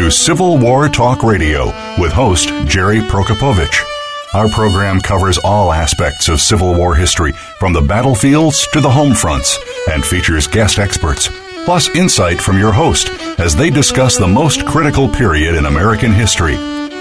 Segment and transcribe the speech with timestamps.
[0.00, 1.66] to Civil War Talk Radio
[1.98, 3.84] with host Jerry Prokopowicz.
[4.32, 9.12] Our program covers all aspects of Civil War history, from the battlefields to the home
[9.12, 9.58] fronts,
[9.90, 11.28] and features guest experts,
[11.66, 16.56] plus insight from your host as they discuss the most critical period in American history.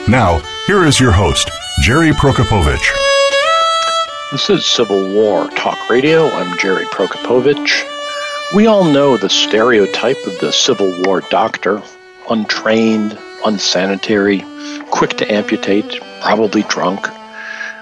[0.10, 1.50] Now, here is your host,
[1.82, 2.84] Jerry Prokopowicz.
[4.32, 6.28] This is Civil War Talk Radio.
[6.28, 7.82] I'm Jerry Prokopowicz.
[8.54, 11.82] We all know the stereotype of the Civil War doctor
[12.30, 14.44] untrained, unsanitary,
[14.92, 17.08] quick to amputate, probably drunk.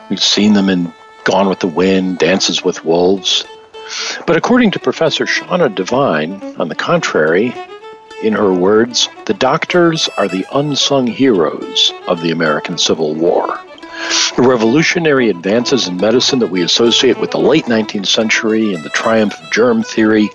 [0.10, 3.44] We've seen them in Gone with the Wind, Dances with Wolves.
[4.26, 7.54] But according to Professor Shauna Devine, on the contrary,
[8.24, 13.60] in her words, the doctors are the unsung heroes of the American Civil War.
[14.36, 18.90] The revolutionary advances in medicine that we associate with the late 19th century and the
[18.90, 20.30] triumph of germ theory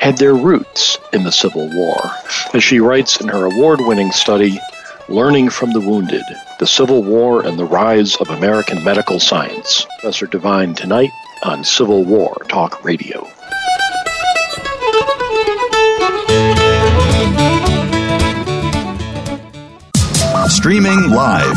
[0.00, 1.98] had their roots in the Civil War.
[2.54, 4.58] As she writes in her award winning study,
[5.10, 6.22] Learning from the Wounded
[6.60, 9.84] The Civil War and the Rise of American Medical Science.
[9.98, 11.10] Professor Devine tonight
[11.42, 13.26] on Civil War Talk Radio.
[20.46, 21.56] Streaming live,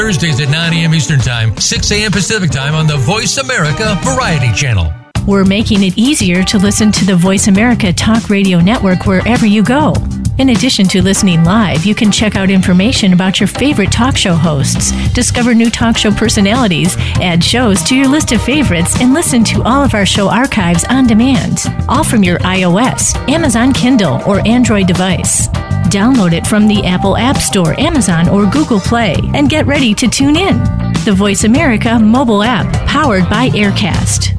[0.00, 0.94] Thursdays at 9 a.m.
[0.94, 2.10] Eastern Time, 6 a.m.
[2.10, 4.90] Pacific Time on the Voice America Variety Channel.
[5.26, 9.62] We're making it easier to listen to the Voice America Talk Radio Network wherever you
[9.62, 9.92] go.
[10.38, 14.32] In addition to listening live, you can check out information about your favorite talk show
[14.32, 19.44] hosts, discover new talk show personalities, add shows to your list of favorites, and listen
[19.44, 21.58] to all of our show archives on demand.
[21.90, 25.48] All from your iOS, Amazon Kindle, or Android device.
[25.90, 30.08] Download it from the Apple App Store, Amazon, or Google Play, and get ready to
[30.08, 30.58] tune in.
[31.04, 34.30] The Voice America mobile app, powered by Aircast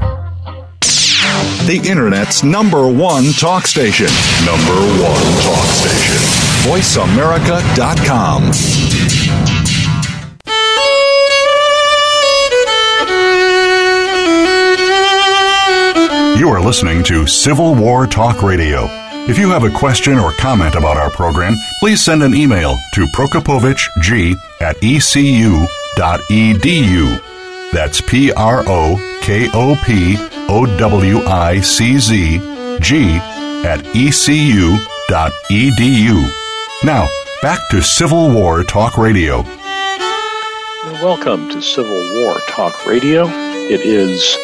[1.68, 4.08] the Internet's number one talk station.
[4.46, 6.18] Number one talk station.
[6.66, 8.52] VoiceAmerica.com.
[16.40, 19.01] You are listening to Civil War Talk Radio.
[19.30, 23.06] If you have a question or comment about our program, please send an email to
[23.06, 25.62] prokopowiczg at ecu.edu.
[27.72, 30.18] That's P R O K O P
[30.50, 32.40] O W I C Z
[32.82, 33.20] G
[33.64, 34.80] at ecu.edu.
[36.84, 37.08] Now,
[37.44, 39.44] back to Civil War Talk Radio.
[41.04, 43.28] Welcome to Civil War Talk Radio.
[43.28, 44.36] It is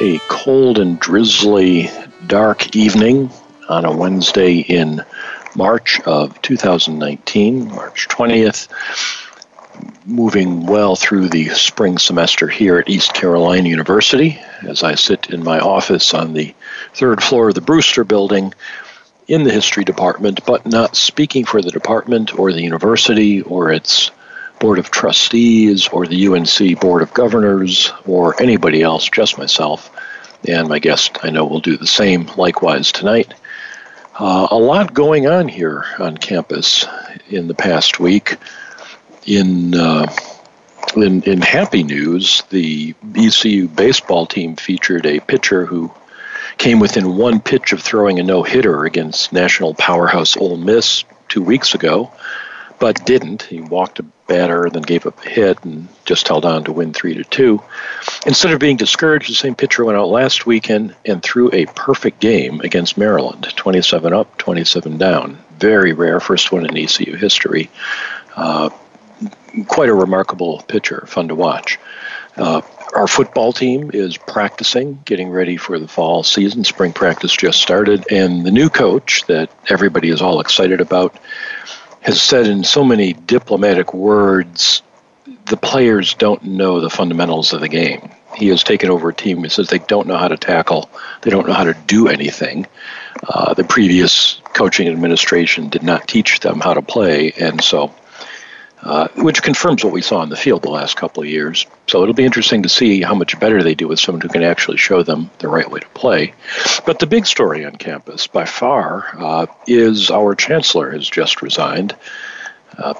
[0.00, 1.90] a cold and drizzly,
[2.26, 3.30] dark evening
[3.70, 5.04] on a Wednesday in
[5.54, 8.68] March of 2019, March 20th
[10.04, 15.44] moving well through the spring semester here at East Carolina University as I sit in
[15.44, 16.54] my office on the
[16.94, 18.52] third floor of the Brewster building
[19.28, 24.10] in the history department, but not speaking for the department or the university or its
[24.58, 29.90] board of trustees or the UNC board of governors or anybody else, just myself.
[30.46, 33.34] And my guest, I know, will do the same likewise tonight.
[34.18, 36.84] Uh, a lot going on here on campus
[37.28, 38.36] in the past week
[39.24, 40.12] in uh,
[40.96, 45.92] in, in happy news, the ECU baseball team featured a pitcher who
[46.58, 51.42] came within one pitch of throwing a no hitter against national powerhouse Ole Miss two
[51.42, 52.12] weeks ago,
[52.78, 53.42] but didn't.
[53.42, 56.92] He walked a batter, then gave up a hit, and just held on to win
[56.92, 57.60] three to two.
[58.24, 62.20] Instead of being discouraged, the same pitcher went out last weekend and threw a perfect
[62.20, 65.36] game against Maryland, 27 up, 27 down.
[65.58, 67.70] Very rare, first one in ECU history.
[68.36, 68.70] Uh,
[69.66, 71.80] quite a remarkable pitcher, fun to watch.
[72.36, 72.62] Uh,
[72.94, 76.62] our football team is practicing, getting ready for the fall season.
[76.62, 81.16] Spring practice just started, and the new coach that everybody is all excited about
[82.00, 84.82] has said in so many diplomatic words
[85.46, 88.10] the players don't know the fundamentals of the game.
[88.36, 89.42] He has taken over a team.
[89.42, 90.88] He says they don't know how to tackle,
[91.22, 92.66] they don't know how to do anything.
[93.28, 97.92] Uh, the previous coaching administration did not teach them how to play, and so
[98.82, 101.66] uh, which confirms what we saw in the field the last couple of years.
[101.86, 104.42] So it'll be interesting to see how much better they do with someone who can
[104.42, 106.32] actually show them the right way to play.
[106.86, 111.94] But the big story on campus, by far, uh, is our chancellor has just resigned.
[112.78, 112.94] Uh,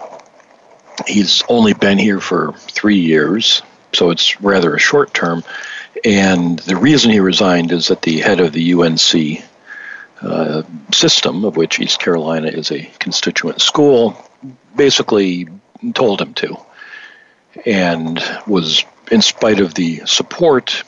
[1.06, 3.62] he's only been here for three years,
[3.94, 5.43] so it's rather a short term.
[6.05, 9.43] And the reason he resigned is that the head of the UNC
[10.21, 10.62] uh,
[10.93, 14.23] system, of which East Carolina is a constituent school,
[14.77, 15.49] basically
[15.94, 16.56] told him to,
[17.67, 20.82] and was, in spite of the support,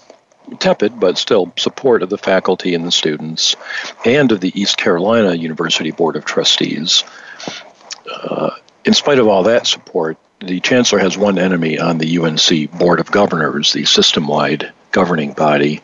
[0.58, 3.56] tepid, but still support of the faculty and the students,
[4.04, 7.04] and of the East Carolina University Board of Trustees.
[8.10, 8.50] Uh,
[8.84, 13.00] in spite of all that support, the chancellor has one enemy on the UNC Board
[13.00, 15.80] of Governors, the system wide governing body,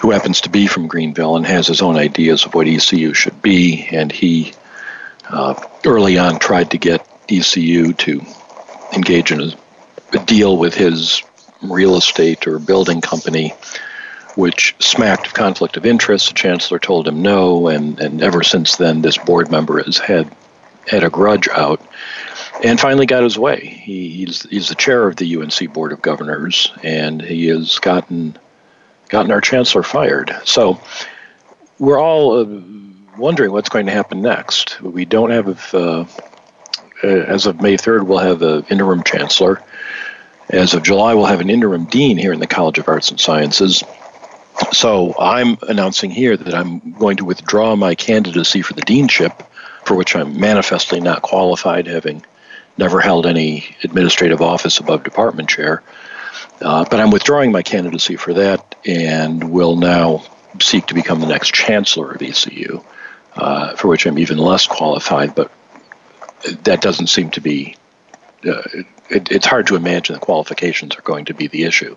[0.00, 3.40] who happens to be from Greenville and has his own ideas of what ECU should
[3.40, 3.86] be.
[3.90, 4.52] And he
[5.28, 5.54] uh,
[5.86, 8.22] early on tried to get ECU to
[8.94, 9.52] engage in a,
[10.12, 11.22] a deal with his
[11.62, 13.54] real estate or building company,
[14.36, 16.28] which smacked of conflict of interest.
[16.28, 20.34] The chancellor told him no, and, and ever since then, this board member has had
[20.86, 21.80] had a grudge out,
[22.62, 23.66] and finally got his way.
[23.66, 28.38] He, he's he's the chair of the UNC Board of Governors, and he has gotten
[29.08, 30.34] gotten our chancellor fired.
[30.44, 30.80] So
[31.78, 32.60] we're all uh,
[33.16, 34.80] wondering what's going to happen next.
[34.80, 36.04] We don't have uh,
[37.04, 39.62] as of May 3rd, we'll have an interim chancellor.
[40.50, 43.20] As of July, we'll have an interim dean here in the College of Arts and
[43.20, 43.82] Sciences.
[44.72, 49.46] So I'm announcing here that I'm going to withdraw my candidacy for the deanship,
[49.84, 52.24] for which I'm manifestly not qualified, having
[52.76, 55.82] never held any administrative office above department chair.
[56.60, 60.24] Uh, but I'm withdrawing my candidacy for that and will now
[60.60, 62.82] seek to become the next chancellor of ECU,
[63.36, 65.50] uh, for which I'm even less qualified, but
[66.64, 67.76] that doesn't seem to be.
[68.46, 68.62] Uh,
[69.08, 71.96] it, it's hard to imagine the qualifications are going to be the issue.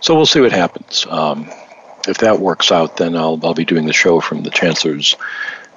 [0.00, 1.06] So we'll see what happens.
[1.08, 1.50] Um,
[2.06, 5.16] if that works out, then I'll I'll be doing the show from the chancellor's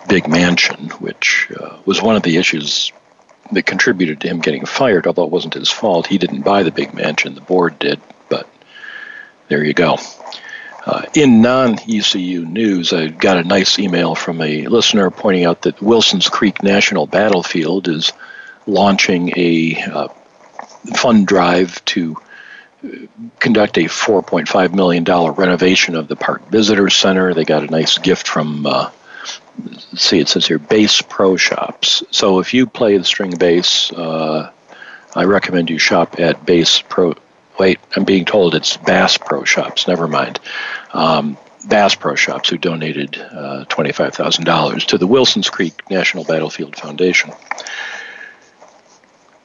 [0.08, 2.92] big mansion, which uh, was one of the issues
[3.52, 5.08] that contributed to him getting fired.
[5.08, 8.00] Although it wasn't his fault, he didn't buy the big mansion; the board did.
[8.30, 8.48] But
[9.48, 9.98] there you go.
[10.88, 15.64] Uh, in non ECU news, I got a nice email from a listener pointing out
[15.64, 18.14] that Wilson's Creek National Battlefield is
[18.66, 20.08] launching a uh,
[20.96, 22.16] fund drive to
[22.86, 22.88] uh,
[23.38, 27.34] conduct a $4.5 million renovation of the Park Visitor Center.
[27.34, 28.90] They got a nice gift from, uh,
[29.94, 32.02] see, it says here, Bass Pro Shops.
[32.12, 34.54] So if you play the string bass, uh,
[35.14, 37.14] I recommend you shop at Bass Pro
[37.58, 39.88] wait, I'm being told it's Bass Pro Shops.
[39.88, 40.40] Never mind.
[40.94, 41.38] Um,
[41.68, 47.32] Bass Pro Shops, who donated uh, $25,000 to the Wilsons Creek National Battlefield Foundation.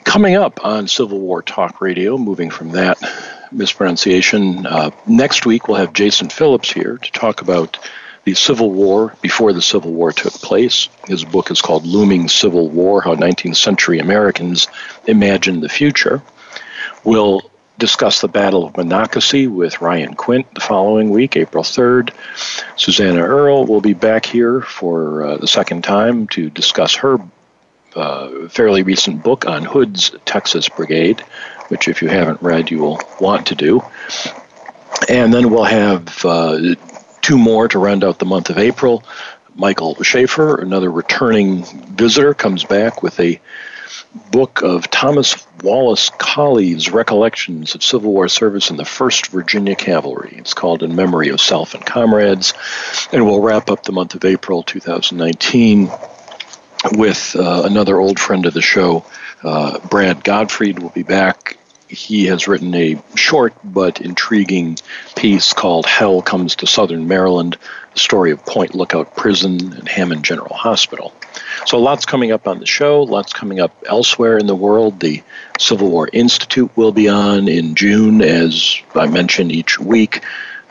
[0.04, 2.98] Coming up on Civil War Talk Radio, moving from that
[3.50, 7.78] mispronunciation, uh, next week we'll have Jason Phillips here to talk about
[8.24, 10.88] the Civil War before the Civil War took place.
[11.06, 14.68] His book is called Looming Civil War How 19th Century Americans
[15.06, 16.22] Imagined the Future.
[17.04, 22.12] We'll discuss the Battle of Monocacy with Ryan Quint the following week, April 3rd.
[22.76, 27.18] Susannah Ural will be back here for uh, the second time to discuss her
[27.94, 31.20] uh, fairly recent book on Hood's Texas Brigade,
[31.68, 33.82] which, if you haven't read, you will want to do.
[35.08, 36.74] And then we'll have uh,
[37.20, 39.02] two more to round out the month of April.
[39.54, 41.64] Michael Shaffer, another returning
[41.94, 43.40] visitor, comes back with a
[44.30, 50.34] book of Thomas Wallace Colley's recollections of Civil War service in the 1st Virginia Cavalry.
[50.38, 52.54] It's called In Memory of Self and Comrades.
[53.12, 55.90] And we'll wrap up the month of April 2019
[56.92, 59.04] with uh, another old friend of the show,
[59.42, 61.58] uh, Brad Gottfried, will be back
[61.92, 64.78] he has written a short but intriguing
[65.14, 67.58] piece called Hell Comes to Southern Maryland,
[67.92, 71.12] the story of Point Lookout Prison and Hammond General Hospital.
[71.66, 75.00] So, lots coming up on the show, lots coming up elsewhere in the world.
[75.00, 75.22] The
[75.58, 80.22] Civil War Institute will be on in June, as I mention each week.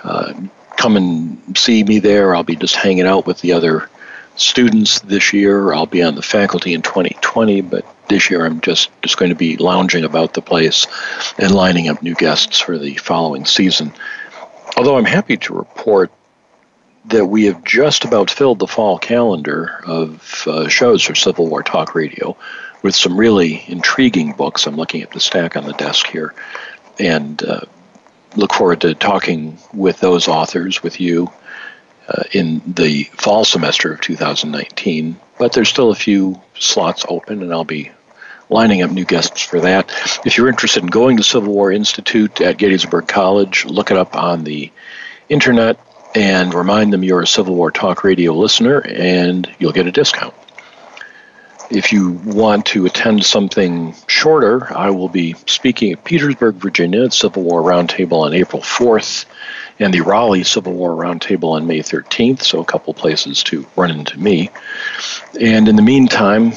[0.04, 0.34] Uh,
[0.78, 2.36] come and see me there.
[2.36, 3.90] I'll be just hanging out with the other
[4.36, 5.72] students this year.
[5.72, 9.36] I'll be on the faculty in 2020, but this year I'm just, just going to
[9.36, 10.88] be lounging about the place
[11.38, 13.94] and lining up new guests for the following season.
[14.78, 16.12] Although I'm happy to report
[17.06, 21.64] that we have just about filled the fall calendar of uh, shows for Civil War
[21.64, 22.38] Talk Radio
[22.84, 24.68] with some really intriguing books.
[24.68, 26.34] I'm looking at the stack on the desk here
[27.00, 27.62] and uh,
[28.36, 31.32] look forward to talking with those authors, with you,
[32.08, 35.20] uh, in the fall semester of 2019.
[35.42, 37.92] But there's still a few slots open, and I'll be
[38.48, 39.90] lining up new guests for that.
[40.24, 44.16] If you're interested in going to Civil War Institute at Gettysburg College, look it up
[44.16, 44.72] on the
[45.30, 45.80] internet
[46.14, 50.36] and remind them you're a Civil War Talk Radio listener, and you'll get a discount.
[51.72, 57.14] If you want to attend something shorter, I will be speaking at Petersburg, Virginia at
[57.14, 59.26] Civil War Roundtable on April 4th
[59.82, 63.90] and the Raleigh Civil War Roundtable on May 13th, so a couple places to run
[63.90, 64.52] into me.
[65.40, 66.52] And in the meantime,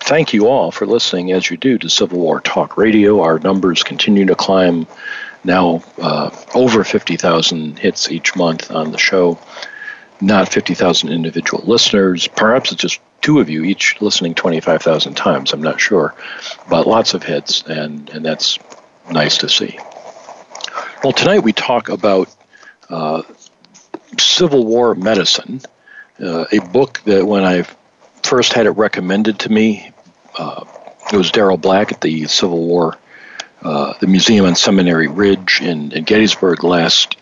[0.00, 3.20] thank you all for listening as you do to Civil War Talk Radio.
[3.20, 4.86] Our numbers continue to climb
[5.44, 9.38] now uh, over 50,000 hits each month on the show.
[10.22, 12.26] Not 50,000 individual listeners.
[12.26, 15.52] Perhaps it's just two of you each listening 25,000 times.
[15.52, 16.14] I'm not sure.
[16.70, 18.58] But lots of hits, and, and that's
[19.10, 19.78] nice to see.
[21.04, 22.34] Well, tonight we talk about
[22.88, 23.24] uh,
[24.18, 25.60] Civil War medicine,
[26.18, 27.66] uh, a book that when I
[28.22, 29.92] first had it recommended to me,
[30.38, 30.64] uh,
[31.12, 32.96] it was Daryl Black at the Civil War
[33.60, 37.18] uh, the museum on Seminary Ridge in, in Gettysburg last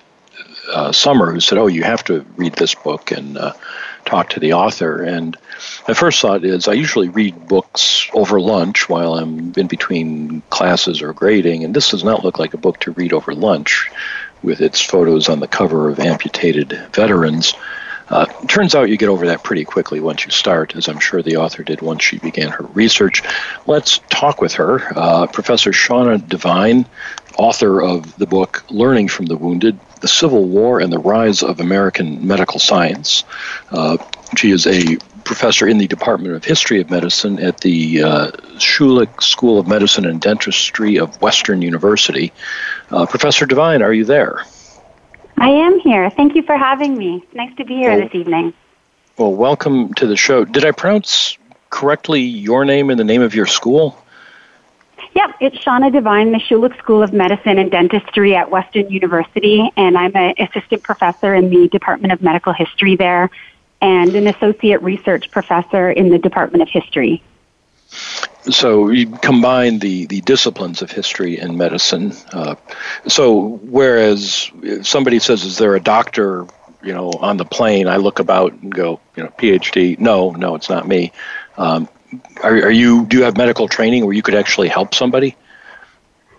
[0.72, 3.52] uh, summer who said, "Oh, you have to read this book and uh,
[4.04, 5.36] talk to the author." And
[5.88, 11.02] my first thought is, I usually read books over lunch while I'm in between classes
[11.02, 13.90] or grading, and this does not look like a book to read over lunch,
[14.42, 17.54] with its photos on the cover of amputated veterans.
[18.08, 21.22] Uh, turns out you get over that pretty quickly once you start, as I'm sure
[21.22, 23.22] the author did once she began her research.
[23.66, 24.82] Let's talk with her.
[24.94, 26.84] Uh, Professor Shauna Devine,
[27.38, 31.60] author of the book Learning from the Wounded The Civil War and the Rise of
[31.60, 33.22] American Medical Science.
[33.70, 33.98] Uh,
[34.36, 39.22] she is a professor in the Department of History of Medicine at the uh, Schulich
[39.22, 42.32] School of Medicine and Dentistry of Western University.
[42.90, 44.44] Uh, Professor Devine, are you there?
[45.38, 46.10] I am here.
[46.10, 47.24] Thank you for having me.
[47.32, 48.52] Nice to be here well, this evening.
[49.16, 50.44] Well, welcome to the show.
[50.44, 51.38] Did I pronounce
[51.70, 54.01] correctly your name and the name of your school?
[55.14, 59.96] Yep, it's Shauna Devine, the Schulich School of Medicine and Dentistry at Western University, and
[59.98, 63.30] I'm an assistant professor in the Department of Medical History there
[63.82, 67.22] and an associate research professor in the Department of History.
[68.50, 72.14] So you combine the, the disciplines of history and medicine.
[72.32, 72.54] Uh,
[73.06, 74.50] so whereas
[74.80, 76.46] somebody says, "Is there a doctor?"
[76.82, 79.98] You know, on the plane, I look about and go, you know, PhD.
[80.00, 81.12] No, no, it's not me.
[81.56, 81.88] Um,
[82.42, 83.06] are, are you?
[83.06, 85.36] Do you have medical training where you could actually help somebody?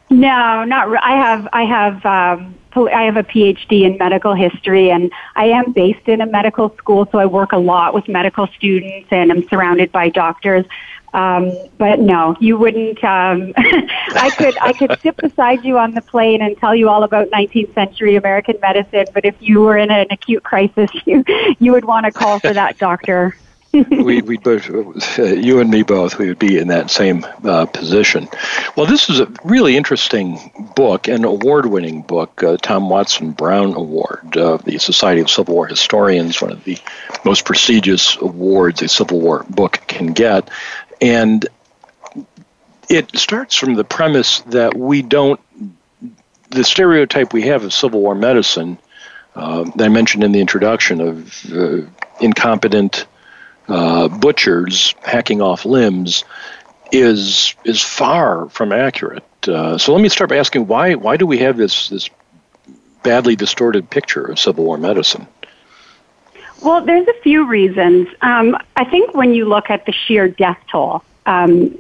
[0.10, 0.90] No, not.
[0.90, 1.48] Re- I have.
[1.54, 2.06] I have.
[2.06, 6.76] Um, I have a PhD in medical history, and I am based in a medical
[6.78, 10.66] school, so I work a lot with medical students, and I'm surrounded by doctors.
[11.14, 13.04] Um, but no, you wouldn't.
[13.04, 17.04] Um, I could I could sit beside you on the plane and tell you all
[17.04, 19.06] about 19th century American medicine.
[19.14, 21.24] But if you were in an acute crisis, you
[21.60, 23.36] you would want to call for that doctor.
[23.90, 27.66] we we both uh, you and me both we would be in that same uh,
[27.66, 28.30] position.
[28.76, 30.38] Well, this is a really interesting
[30.76, 35.66] book, an award-winning book, uh, Tom Watson Brown Award of the Society of Civil War
[35.66, 36.78] Historians, one of the
[37.26, 40.52] most prestigious awards a Civil War book can get.
[41.02, 41.48] And
[42.90, 45.40] it starts from the premise that we don't,
[46.52, 48.78] the stereotype we have of Civil War medicine
[49.36, 51.88] uh, that I mentioned in the introduction of uh,
[52.20, 53.08] incompetent
[53.74, 56.24] uh, butchers hacking off limbs
[56.92, 59.26] is is far from accurate.
[59.48, 62.08] Uh, so let me start by asking why why do we have this this
[63.02, 65.26] badly distorted picture of Civil War medicine?
[66.62, 68.08] Well, there's a few reasons.
[68.22, 71.76] Um, I think when you look at the sheer death toll, um,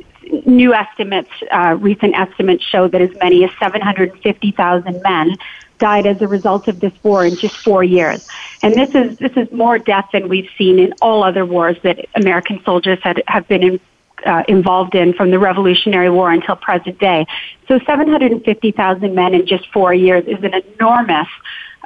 [0.45, 5.37] new estimates, uh, recent estimates show that as many as 750,000 men
[5.83, 8.25] died as a result of this war in just four years.
[8.61, 11.97] And this is this is more death than we've seen in all other wars that
[12.15, 13.79] American soldiers had have been in,
[14.25, 17.27] uh, involved in from the Revolutionary War until present day.
[17.67, 21.27] So 750,000 men in just four years is an enormous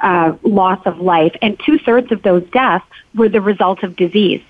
[0.00, 2.86] uh, loss of life, and two thirds of those deaths
[3.16, 4.44] were the result of disease.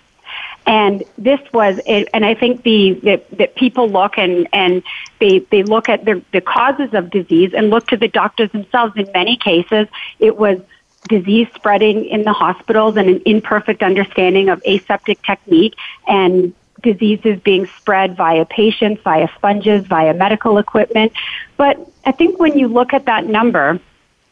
[0.69, 4.83] And this was, and I think the, that people look and and
[5.19, 8.93] they they look at the the causes of disease and look to the doctors themselves.
[8.97, 10.61] In many cases, it was
[11.09, 15.75] disease spreading in the hospitals and an imperfect understanding of aseptic technique
[16.07, 21.13] and diseases being spread via patients, via sponges, via medical equipment.
[21.57, 23.81] But I think when you look at that number,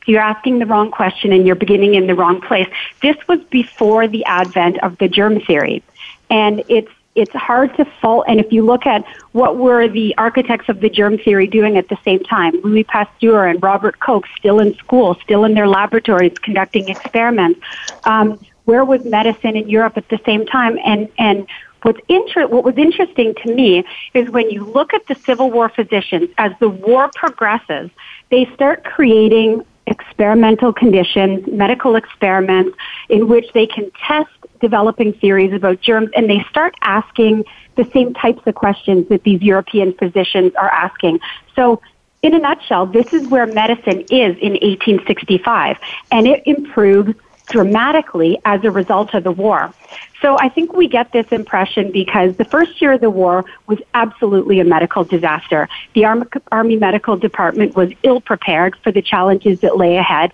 [0.07, 2.69] you're asking the wrong question and you're beginning in the wrong place.
[3.01, 5.83] This was before the advent of the germ theory.
[6.31, 8.27] And it's it's hard to fault.
[8.29, 9.03] And if you look at
[9.33, 13.47] what were the architects of the germ theory doing at the same time, Louis Pasteur
[13.47, 17.61] and Robert Koch still in school, still in their laboratories conducting experiments.
[18.05, 20.79] Um, where was medicine in Europe at the same time?
[20.85, 21.47] And and
[21.87, 25.69] What's inter- what was interesting to me is when you look at the Civil War
[25.69, 27.91] physicians, as the war progresses,
[28.29, 32.77] they start creating experimental conditions, medical experiments,
[33.09, 37.45] in which they can test developing theories about germs, and they start asking
[37.77, 41.21] the same types of questions that these European physicians are asking.
[41.55, 41.81] So
[42.23, 45.79] in a nutshell, this is where medicine is in 1865,
[46.11, 47.15] and it improved
[47.49, 49.73] dramatically as a result of the war.
[50.21, 53.79] So I think we get this impression because the first year of the war was
[53.95, 55.69] absolutely a medical disaster.
[55.95, 56.07] The
[56.51, 60.33] Army Medical Department was ill prepared for the challenges that lay ahead.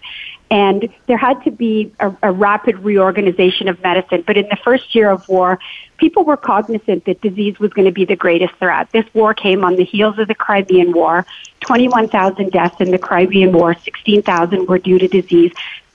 [0.50, 4.22] And there had to be a, a rapid reorganization of medicine.
[4.26, 5.58] But in the first year of war,
[5.96, 8.90] people were cognizant that disease was going to be the greatest threat.
[8.92, 11.24] This war came on the heels of the Crimean War.
[11.60, 15.52] 21,000 deaths in the Crimean War, 16,000 were due to disease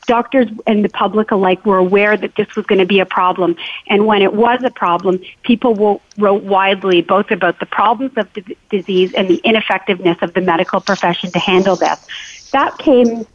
[0.08, 3.56] doctors and the public alike were aware that this was going to be a problem.
[3.88, 8.58] And when it was a problem, people wrote widely both about the problems of the
[8.72, 12.50] disease and the ineffectiveness of the medical profession to handle this.
[12.51, 13.27] That came,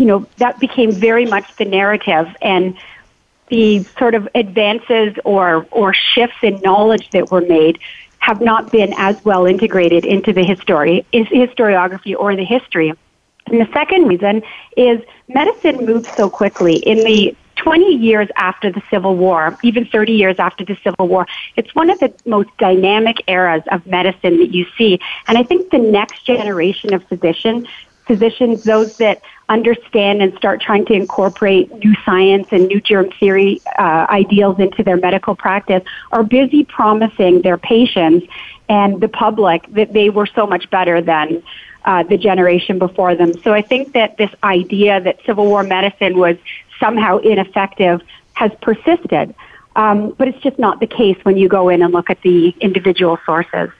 [0.00, 2.74] you know, that became very much the narrative and
[3.48, 7.78] the sort of advances or, or shifts in knowledge that were made
[8.18, 12.94] have not been as well integrated into the history, historiography or the history.
[13.46, 14.42] And the second reason
[14.74, 16.76] is medicine moves so quickly.
[16.76, 21.26] In the 20 years after the Civil War, even 30 years after the Civil War,
[21.56, 24.98] it's one of the most dynamic eras of medicine that you see.
[25.26, 27.66] And I think the next generation of physicians,
[28.06, 33.60] physicians, those that understand and start trying to incorporate new science and new germ theory
[33.78, 38.26] uh, ideals into their medical practice, are busy promising their patients
[38.68, 41.42] and the public that they were so much better than
[41.84, 43.32] uh, the generation before them.
[43.42, 46.36] So I think that this idea that Civil War medicine was
[46.78, 48.00] somehow ineffective
[48.34, 49.34] has persisted.
[49.76, 52.54] Um, but it's just not the case when you go in and look at the
[52.60, 53.70] individual sources.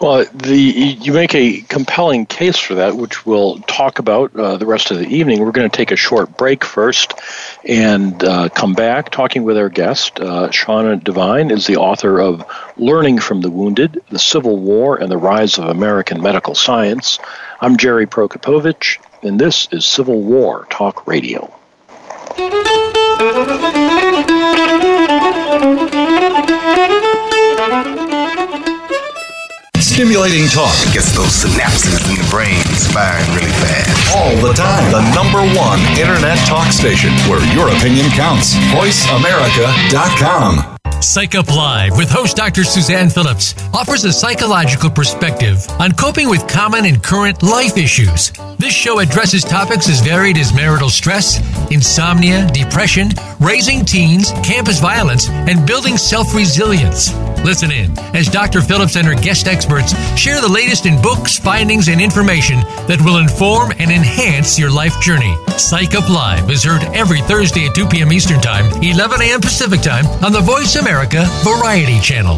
[0.00, 4.66] Well, the you make a compelling case for that, which we'll talk about uh, the
[4.66, 5.40] rest of the evening.
[5.40, 7.14] We're going to take a short break first
[7.64, 10.20] and uh, come back talking with our guest.
[10.20, 12.44] Uh, Shauna Devine is the author of
[12.76, 17.18] Learning from the Wounded, The Civil War and the Rise of American Medical Science.
[17.60, 21.52] I'm Jerry Prokopowicz, and this is Civil War Talk Radio.
[29.98, 30.78] Stimulating talk.
[30.94, 32.62] Gets those synapses in the brain
[32.94, 34.14] firing really fast.
[34.14, 34.92] All the time.
[34.92, 38.54] The number one internet talk station where your opinion counts.
[38.70, 40.76] VoiceAmerica.com.
[41.02, 42.62] Psych Up Live with host Dr.
[42.62, 48.30] Suzanne Phillips offers a psychological perspective on coping with common and current life issues.
[48.56, 51.40] This show addresses topics as varied as marital stress,
[51.72, 53.08] insomnia, depression,
[53.40, 57.12] raising teens, campus violence, and building self resilience.
[57.44, 58.60] Listen in as Dr.
[58.60, 63.18] Phillips and her guest experts share the latest in books, findings, and information that will
[63.18, 65.34] inform and enhance your life journey.
[65.56, 68.12] Psych Up Live is heard every Thursday at 2 p.m.
[68.12, 69.40] Eastern Time, 11 a.m.
[69.40, 72.36] Pacific Time on the Voice America Variety Channel.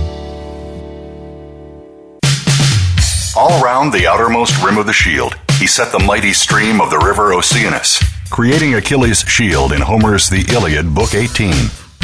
[3.36, 6.98] All round the outermost rim of the shield, he set the mighty stream of the
[6.98, 11.54] river Oceanus, creating Achilles' shield in Homer's The Iliad, Book 18.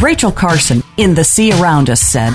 [0.01, 2.35] Rachel Carson in The Sea Around Us said,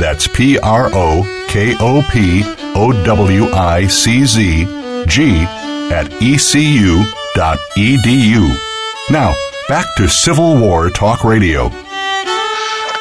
[0.00, 2.42] That's P R O K O P
[2.74, 4.64] O W I C Z
[5.06, 5.44] G
[5.92, 7.04] at ecu.edu.
[9.10, 9.34] Now,
[9.68, 11.70] back to Civil War Talk Radio.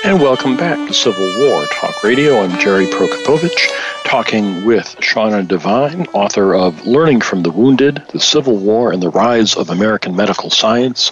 [0.04, 2.42] And welcome back to Civil War Talk Radio.
[2.42, 3.70] I'm Jerry Prokopowicz,
[4.10, 9.10] talking with Shauna Devine, author of Learning from the Wounded, The Civil War and the
[9.10, 11.12] Rise of American Medical Science.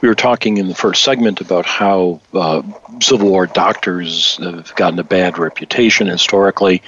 [0.00, 2.62] We were talking in the first segment about how uh,
[3.02, 6.80] Civil War doctors have gotten a bad reputation historically,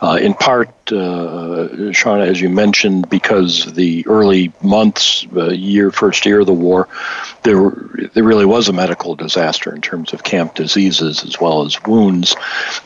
[0.00, 6.26] uh, in part, uh, Shauna, as you mentioned, because the early months, uh, year, first
[6.26, 6.86] year of the war,
[7.42, 7.72] there,
[8.14, 12.34] there really was a medical disaster in terms of camp diseases as well as wounds.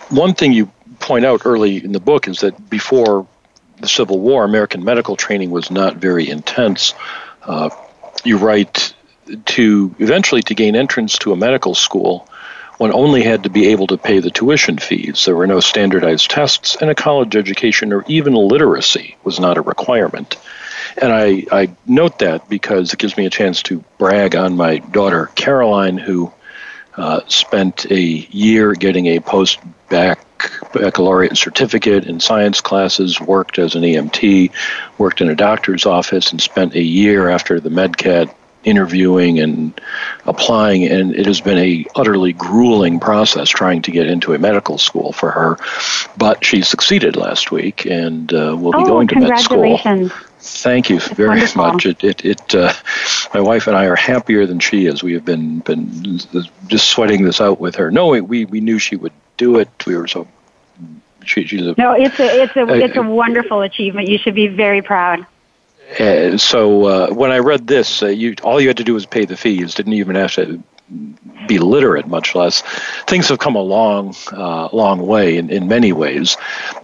[0.08, 0.70] One thing you
[1.02, 3.26] point out early in the book is that before
[3.78, 6.94] the Civil War, American medical training was not very intense.
[7.42, 7.70] Uh,
[8.24, 8.94] you write
[9.46, 12.28] to eventually to gain entrance to a medical school,
[12.78, 15.24] one only had to be able to pay the tuition fees.
[15.24, 19.62] There were no standardized tests, and a college education or even literacy was not a
[19.62, 20.36] requirement.
[21.00, 24.78] And I, I note that because it gives me a chance to brag on my
[24.78, 26.32] daughter Caroline, who
[26.96, 30.18] uh, spent a year getting a post bac
[30.72, 34.50] baccalaureate certificate in science classes, worked as an EMT,
[34.98, 39.80] worked in a doctor's office, and spent a year after the MCAT interviewing and
[40.26, 40.84] applying.
[40.84, 45.12] And it has been a utterly grueling process trying to get into a medical school
[45.12, 45.58] for her.
[46.16, 49.78] But she succeeded last week and uh, will oh, be going to med school.
[49.78, 50.12] congratulations.
[50.44, 51.62] Thank you very wonderful.
[51.62, 51.86] much.
[51.86, 52.72] It, it, it uh,
[53.32, 55.00] my wife and I are happier than she is.
[55.00, 56.18] We have been been
[56.66, 57.92] just sweating this out with her.
[57.92, 59.68] No, we we knew she would do it.
[59.86, 60.26] We were so.
[61.24, 64.08] She, she's a, No, it's a it's a Uh, it's a wonderful achievement.
[64.08, 65.24] You should be very proud.
[66.00, 69.06] uh, so uh, when I read this, uh, you all you had to do was
[69.06, 69.76] pay the fees.
[69.76, 70.60] Didn't even have to
[71.46, 72.62] be literate, much less.
[73.06, 76.36] Things have come a long, uh, long way in, in many ways,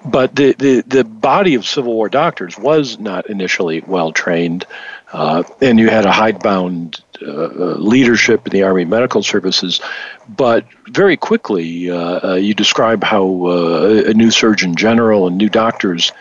[0.05, 4.67] but the, the the body of Civil War doctors was not initially well trained,
[5.13, 9.81] uh, and you had a hidebound uh, uh, leadership in the Army Medical Services.
[10.29, 15.49] But very quickly, uh, uh, you describe how uh, a new Surgeon General and new
[15.49, 16.13] doctors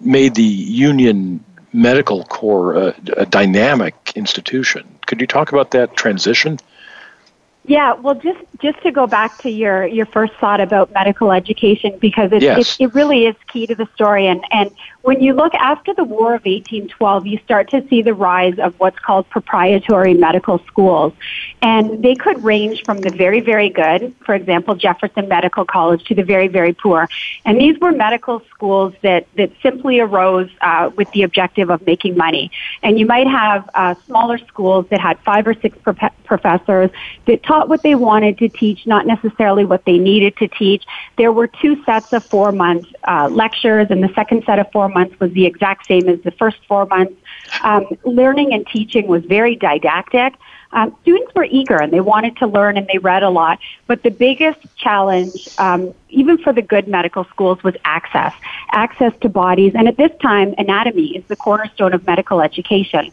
[0.00, 4.95] made the Union Medical Corps uh, a dynamic institution.
[5.06, 6.58] Could you talk about that transition?
[7.68, 11.98] Yeah, well, just just to go back to your your first thought about medical education,
[11.98, 12.76] because it Yes.
[12.78, 14.26] it, it really is key to the story.
[14.28, 14.70] And and
[15.06, 18.74] when you look after the War of 1812, you start to see the rise of
[18.80, 21.12] what's called proprietary medical schools,
[21.62, 26.14] and they could range from the very very good, for example, Jefferson Medical College, to
[26.16, 27.08] the very very poor.
[27.44, 32.16] And these were medical schools that that simply arose uh, with the objective of making
[32.16, 32.50] money.
[32.82, 36.90] And you might have uh, smaller schools that had five or six prof- professors
[37.26, 40.84] that taught what they wanted to teach, not necessarily what they needed to teach.
[41.16, 44.88] There were two sets of four month uh, lectures, and the second set of four
[44.98, 47.16] months was the exact same as the first four months.
[47.62, 47.82] Um,
[48.20, 50.32] learning and teaching was very didactic.
[50.72, 53.58] Um, students were eager and they wanted to learn and they read a lot.
[53.86, 58.34] But the biggest challenge, um, even for the good medical schools, was access.
[58.72, 59.72] Access to bodies.
[59.74, 63.04] And at this time, anatomy is the cornerstone of medical education.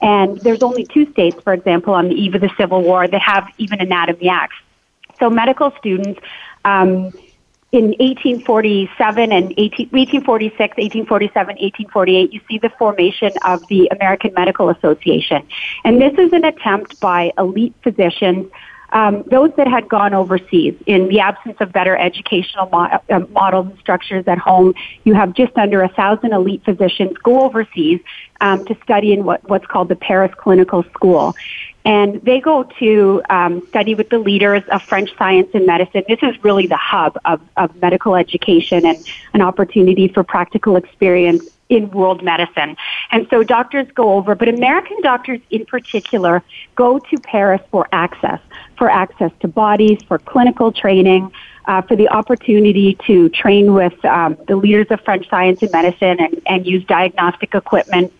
[0.00, 3.20] And there's only two states, for example, on the eve of the Civil War that
[3.20, 4.56] have even anatomy acts.
[5.18, 6.20] So medical students,
[6.64, 7.12] um,
[7.72, 14.68] in 1847 and 18, 1846, 1847, 1848, you see the formation of the American Medical
[14.68, 15.42] Association.
[15.82, 18.50] And this is an attempt by elite physicians,
[18.92, 20.74] um, those that had gone overseas.
[20.86, 24.74] In the absence of better educational mo- uh, models and structures at home,
[25.04, 28.00] you have just under a thousand elite physicians go overseas
[28.40, 31.34] um, to study in what, what's called the Paris Clinical School
[31.84, 36.04] and they go to um, study with the leaders of French science and medicine.
[36.08, 41.44] This is really the hub of, of medical education and an opportunity for practical experience
[41.72, 42.76] in world medicine.
[43.10, 46.42] And so doctors go over, but American doctors in particular
[46.74, 48.40] go to Paris for access,
[48.76, 51.32] for access to bodies, for clinical training,
[51.64, 56.20] uh, for the opportunity to train with um, the leaders of French science and medicine
[56.20, 58.12] and, and use diagnostic equipment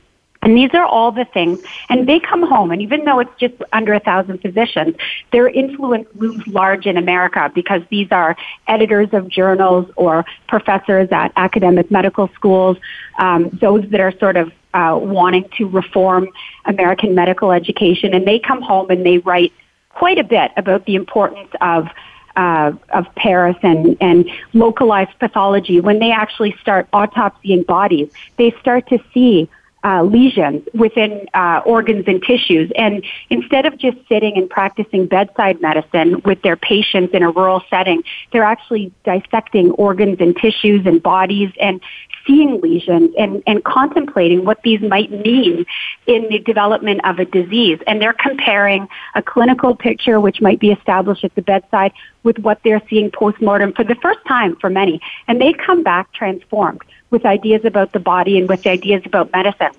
[0.42, 1.60] and these are all the things.
[1.88, 4.96] And they come home, and even though it's just under a thousand physicians,
[5.30, 11.32] their influence looms large in America because these are editors of journals or professors at
[11.36, 12.76] academic medical schools,
[13.18, 16.28] um, those that are sort of uh, wanting to reform
[16.64, 18.12] American medical education.
[18.12, 19.52] And they come home and they write
[19.90, 21.88] quite a bit about the importance of
[22.34, 28.88] uh, of Paris and, and localized pathology, when they actually start autopsying bodies, they start
[28.88, 29.50] to see
[29.84, 32.70] uh, lesions within uh, organs and tissues.
[32.76, 37.62] And instead of just sitting and practicing bedside medicine with their patients in a rural
[37.68, 41.80] setting, they're actually dissecting organs and tissues and bodies and
[42.26, 45.66] seeing lesions and, and contemplating what these might mean
[46.06, 47.78] in the development of a disease.
[47.86, 51.92] And they're comparing a clinical picture, which might be established at the bedside,
[52.22, 55.00] with what they're seeing postmortem for the first time for many.
[55.26, 56.82] And they come back transformed
[57.12, 59.70] with ideas about the body and with ideas about medicine.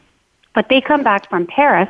[0.56, 1.90] But they come back from Paris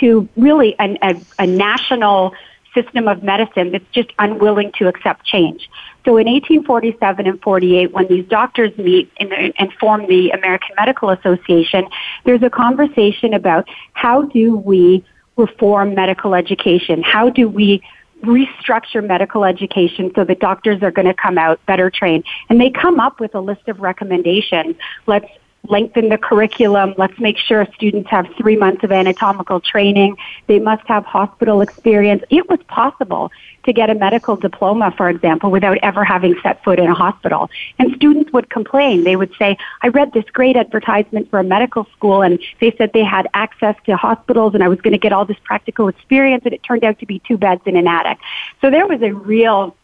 [0.00, 2.32] to really an, a, a national
[2.74, 5.70] system of medicine that's just unwilling to accept change.
[6.04, 11.10] So in 1847 and 48, when these doctors meet and, and form the American Medical
[11.10, 11.86] Association,
[12.24, 15.04] there's a conversation about how do we
[15.36, 17.02] reform medical education?
[17.02, 17.82] How do we
[18.24, 22.24] restructure medical education so that doctors are going to come out better trained?
[22.48, 24.76] And they come up with a list of recommendations.
[25.06, 25.26] Let's
[25.68, 26.94] lengthen the curriculum.
[26.98, 30.16] Let's make sure students have three months of anatomical training.
[30.46, 32.22] They must have hospital experience.
[32.30, 33.32] It was possible
[33.64, 37.50] to get a medical diploma, for example, without ever having set foot in a hospital.
[37.78, 39.04] And students would complain.
[39.04, 42.92] They would say, I read this great advertisement for a medical school and they said
[42.92, 46.44] they had access to hospitals and I was going to get all this practical experience
[46.44, 48.18] and it turned out to be two beds in an attic.
[48.60, 49.74] So there was a real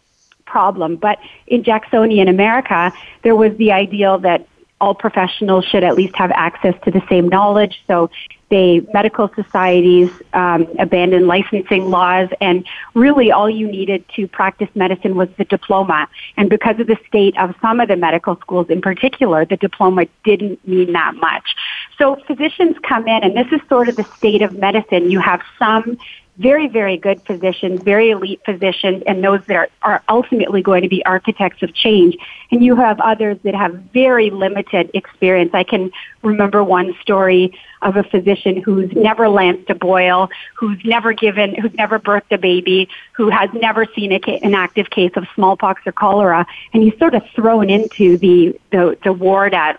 [0.44, 0.96] problem.
[0.96, 4.46] But in Jacksonian America, there was the ideal that
[4.80, 7.82] all professionals should at least have access to the same knowledge.
[7.86, 8.10] So
[8.48, 15.14] they medical societies um, abandoned licensing laws, and really all you needed to practice medicine
[15.14, 16.08] was the diploma.
[16.36, 20.06] And because of the state of some of the medical schools in particular, the diploma
[20.24, 21.54] didn't mean that much.
[21.96, 25.10] So physicians come in, and this is sort of the state of medicine.
[25.10, 25.98] You have some
[26.40, 31.05] very, very good physicians, very elite physicians, and those that are, ultimately going to be
[31.05, 32.16] architects of change.
[32.50, 35.50] And you have others that have very limited experience.
[35.53, 41.12] I can remember one story of a physician who's never lanced a boil, who's never
[41.12, 45.26] given, who's never birthed a baby, who has never seen a, an active case of
[45.35, 49.79] smallpox or cholera, and he's sort of thrown into the, the, the ward at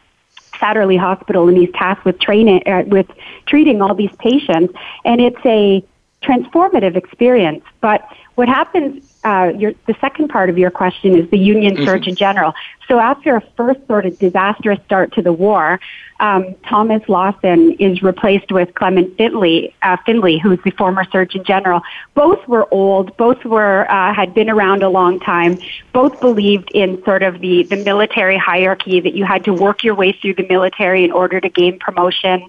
[0.60, 3.08] Satterlee Hospital and he's tasked with training, uh, with
[3.48, 4.74] treating all these patients.
[5.04, 5.84] And it's a,
[6.22, 7.64] transformative experience.
[7.80, 11.86] But what happens, uh, your, the second part of your question is the Union mm-hmm.
[11.86, 12.54] Surgeon General.
[12.88, 15.80] So after a first sort of disastrous start to the war,
[16.20, 21.82] um, Thomas Lawson is replaced with Clement Finley, uh, Finley, who's the former Surgeon General.
[22.14, 23.18] Both were old.
[23.18, 25.58] Both were uh, had been around a long time.
[25.94, 29.96] Both believed in sort of the the military hierarchy that you had to work your
[29.96, 32.48] way through the military in order to gain promotion.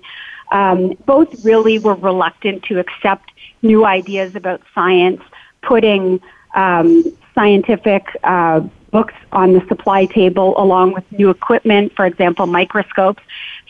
[0.50, 3.31] Um, both really were reluctant to accept
[3.62, 5.22] new ideas about science,
[5.62, 6.20] putting
[6.54, 13.22] um, scientific uh, books on the supply table along with new equipment, for example, microscopes.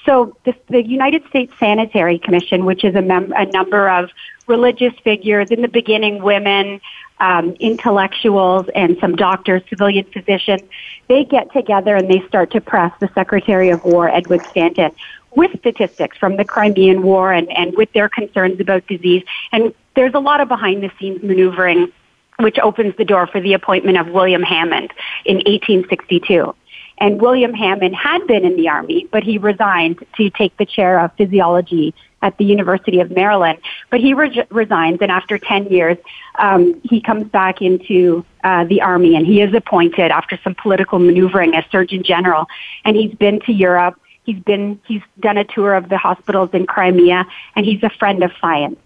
[0.04, 4.10] So the, the United States Sanitary Commission, which is a, mem- a number of
[4.48, 6.80] religious figures, in the beginning women,
[7.20, 10.62] um, intellectuals, and some doctors, civilian physicians,
[11.06, 14.90] they get together and they start to press the Secretary of War, Edward Stanton,
[15.36, 19.22] with statistics from the Crimean War and, and with their concerns about disease.
[19.52, 21.92] And there's a lot of behind the scenes maneuvering
[22.38, 24.92] which opens the door for the appointment of William Hammond
[25.24, 26.54] in 1862.
[26.98, 31.00] And William Hammond had been in the Army, but he resigned to take the chair
[31.00, 33.58] of physiology at the University of Maryland.
[33.90, 35.98] But he re- resigns, and after 10 years,
[36.38, 40.98] um, he comes back into uh, the Army, and he is appointed after some political
[40.98, 42.46] maneuvering as Surgeon General.
[42.84, 43.98] And he's been to Europe.
[44.24, 47.26] He's been he's done a tour of the hospitals in Crimea,
[47.56, 48.78] and he's a friend of science.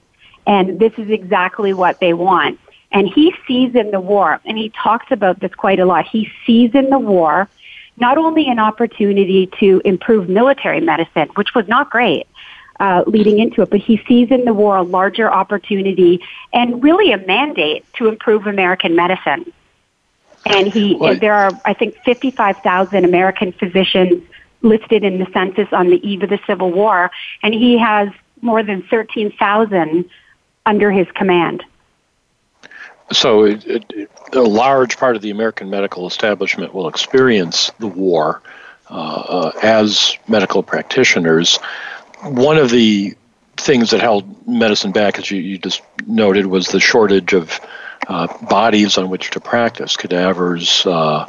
[0.47, 2.61] And this is exactly what they want.
[2.93, 6.07] And he sees in the war, and he talks about this quite a lot.
[6.07, 7.49] He sees in the war
[7.99, 12.27] not only an opportunity to improve military medicine, which was not great,
[12.79, 16.21] uh, leading into it, but he sees in the war a larger opportunity
[16.53, 19.51] and really a mandate to improve American medicine.
[20.45, 21.21] And he, what?
[21.21, 24.23] there are, I think, 55,000 American physicians
[24.63, 27.11] listed in the census on the eve of the Civil War,
[27.43, 28.11] and he has
[28.43, 30.05] more than 13,000
[30.67, 31.65] under his command.
[33.13, 38.43] So, it, it, a large part of the American medical establishment will experience the war
[38.91, 41.57] uh, uh, as medical practitioners.
[42.23, 43.15] One of the
[43.57, 47.61] things that held medicine back, as you, you just noted, was the shortage of
[48.09, 51.29] uh, bodies on which to practice cadavers, uh,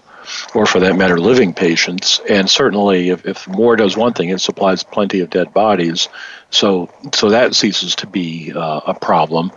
[0.53, 2.19] or for that matter, living patients.
[2.29, 6.09] And certainly, if, if does one thing, it supplies plenty of dead bodies.
[6.49, 9.51] So, so that ceases to be uh, a problem.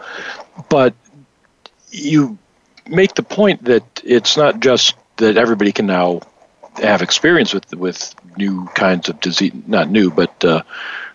[0.68, 0.94] But
[1.90, 2.38] you
[2.86, 6.20] make the point that it's not just that everybody can now
[6.76, 10.62] have experience with with new kinds of disease, not new, but uh,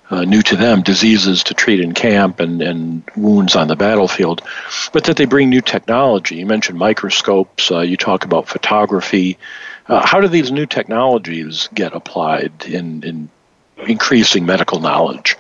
[0.10, 4.42] uh, new to them, diseases to treat in camp and, and wounds on the battlefield,
[4.94, 6.36] but that they bring new technology.
[6.36, 9.38] You mentioned microscopes, uh, you talk about photography.
[9.88, 13.30] Uh, how do these new technologies get applied in, in
[13.88, 15.38] increasing medical knowledge?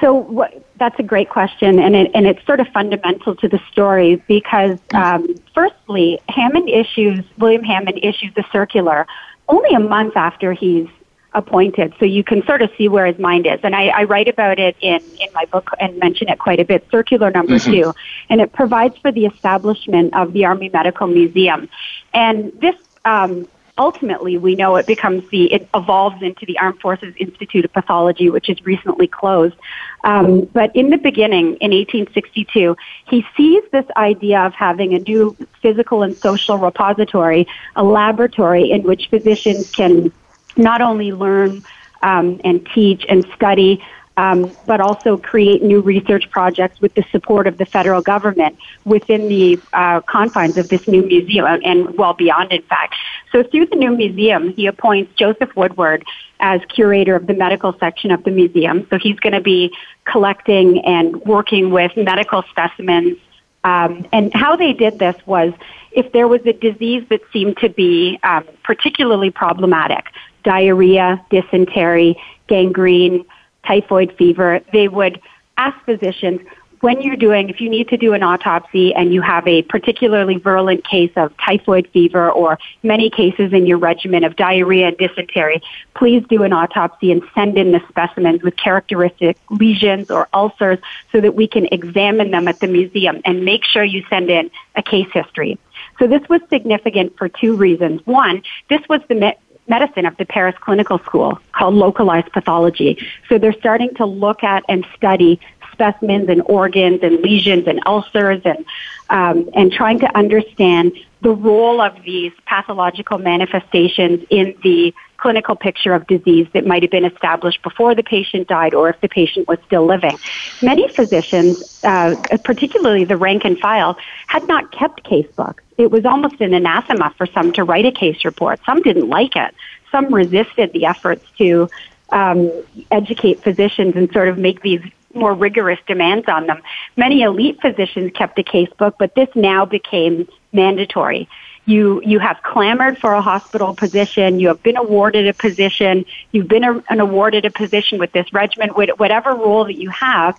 [0.00, 3.60] So what, that's a great question, and it, and it's sort of fundamental to the
[3.70, 9.06] story because, um, firstly, Hammond issues William Hammond issues the circular
[9.48, 10.88] only a month after he's
[11.34, 13.60] appointed, so you can sort of see where his mind is.
[13.62, 16.64] And I, I write about it in in my book and mention it quite a
[16.64, 16.86] bit.
[16.90, 17.72] Circular number mm-hmm.
[17.72, 17.94] two,
[18.28, 21.68] and it provides for the establishment of the Army Medical Museum,
[22.12, 22.76] and this.
[23.04, 27.72] Um, ultimately, we know it becomes the, it evolves into the Armed Forces Institute of
[27.72, 29.56] Pathology, which is recently closed.
[30.04, 32.76] Um, but in the beginning, in 1862,
[33.08, 38.82] he sees this idea of having a new physical and social repository, a laboratory in
[38.82, 40.12] which physicians can
[40.56, 41.64] not only learn
[42.02, 43.82] um, and teach and study
[44.16, 49.28] um, but also create new research projects with the support of the federal government within
[49.28, 52.94] the uh, confines of this new museum and well beyond, in fact.
[53.30, 56.04] So through the new museum, he appoints Joseph Woodward
[56.40, 58.86] as curator of the medical section of the museum.
[58.90, 63.16] So he's going to be collecting and working with medical specimens.
[63.64, 65.54] Um, and how they did this was
[65.92, 70.06] if there was a disease that seemed to be um, particularly problematic,
[70.42, 73.24] diarrhea, dysentery, gangrene,
[73.66, 75.20] typhoid fever, they would
[75.56, 76.40] ask physicians,
[76.82, 80.36] when you're doing, if you need to do an autopsy and you have a particularly
[80.36, 85.62] virulent case of typhoid fever or many cases in your regimen of diarrhea and dysentery,
[85.94, 90.80] please do an autopsy and send in the specimens with characteristic lesions or ulcers
[91.12, 94.50] so that we can examine them at the museum and make sure you send in
[94.74, 95.58] a case history.
[96.00, 98.04] So this was significant for two reasons.
[98.06, 99.36] One, this was the
[99.68, 102.98] medicine of the Paris Clinical School called localized pathology.
[103.28, 105.40] So they're starting to look at and study
[105.72, 108.64] specimens and organs and lesions and ulcers and
[109.10, 115.94] um, and trying to understand the role of these pathological manifestations in the clinical picture
[115.94, 119.46] of disease that might have been established before the patient died or if the patient
[119.46, 120.18] was still living.
[120.60, 125.62] Many physicians, uh, particularly the rank and file, had not kept case books.
[125.78, 128.58] It was almost an anathema for some to write a case report.
[128.66, 129.54] Some didn't like it.
[129.92, 131.70] Some resisted the efforts to
[132.10, 132.50] um,
[132.90, 134.82] educate physicians and sort of make these
[135.14, 136.60] more rigorous demands on them.
[136.96, 141.28] Many elite physicians kept a case book, but this now became mandatory
[141.64, 146.48] you you have clamored for a hospital position, you have been awarded a position, you've
[146.48, 150.36] been a, an awarded a position with this regiment, whatever role that you have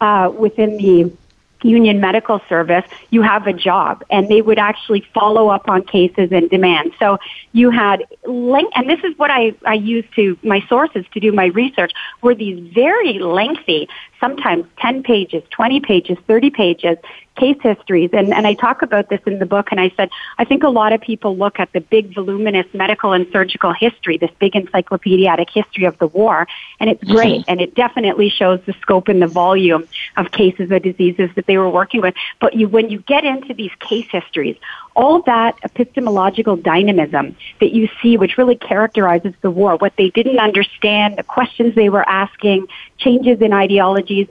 [0.00, 1.10] uh, within the
[1.62, 6.30] Union Medical Service, you have a job, and they would actually follow up on cases
[6.30, 6.92] and demand.
[6.98, 7.18] So
[7.52, 11.32] you had length, and this is what I I use to my sources to do
[11.32, 13.88] my research were these very lengthy
[14.20, 16.98] sometimes 10 pages, 20 pages, 30 pages,
[17.36, 18.10] case histories.
[18.12, 20.68] And, and I talk about this in the book, and I said, I think a
[20.68, 25.48] lot of people look at the big, voluminous medical and surgical history, this big encyclopedic
[25.50, 26.46] history of the war,
[26.80, 27.50] and it's great, mm-hmm.
[27.50, 31.58] and it definitely shows the scope and the volume of cases of diseases that they
[31.58, 32.14] were working with.
[32.40, 34.56] But you, when you get into these case histories,
[34.94, 40.38] all that epistemological dynamism that you see, which really characterizes the war, what they didn't
[40.38, 42.66] understand, the questions they were asking,
[42.98, 44.26] changes in ideologies,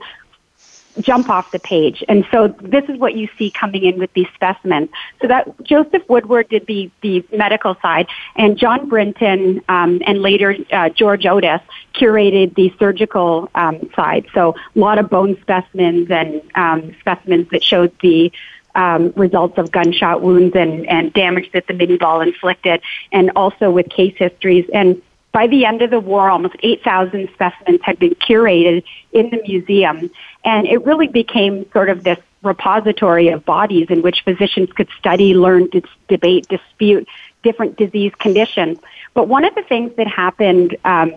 [1.00, 2.02] jump off the page.
[2.08, 4.88] And so this is what you see coming in with these specimens.
[5.20, 10.56] So that Joseph Woodward did the, the medical side, and John Brinton um, and later
[10.72, 11.60] uh, George Otis
[11.94, 14.26] curated the surgical um, side.
[14.34, 18.32] So a lot of bone specimens and um, specimens that showed the
[18.74, 23.70] um, results of gunshot wounds and, and damage that the Minié ball inflicted, and also
[23.70, 24.68] with case histories.
[24.72, 25.00] And
[25.36, 30.10] by the end of the war, almost 8,000 specimens had been curated in the museum,
[30.46, 35.34] and it really became sort of this repository of bodies in which physicians could study,
[35.34, 37.06] learn, dis- debate, dispute
[37.42, 38.78] different disease conditions.
[39.12, 41.12] But one of the things that happened um,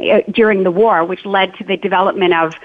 [0.00, 2.56] uh, during the war, which led to the development of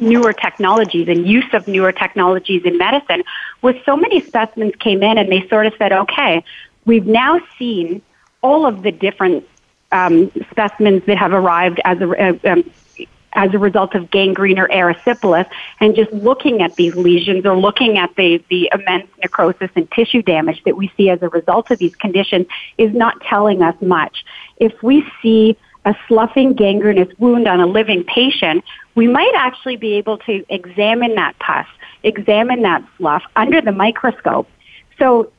[0.00, 3.22] newer technologies and use of newer technologies in medicine
[3.62, 6.42] was so many specimens came in and they sort of said, okay,
[6.84, 8.02] we've now seen
[8.42, 9.46] all of the different
[9.92, 12.70] um, specimens that have arrived as a, uh, um,
[13.32, 17.98] as a result of gangrene or erysipelas, and just looking at these lesions or looking
[17.98, 21.78] at the, the immense necrosis and tissue damage that we see as a result of
[21.78, 24.24] these conditions is not telling us much.
[24.56, 28.64] If we see a sloughing gangrenous wound on a living patient,
[28.94, 31.66] we might actually be able to examine that pus,
[32.02, 34.48] examine that slough under the microscope.
[34.98, 35.32] So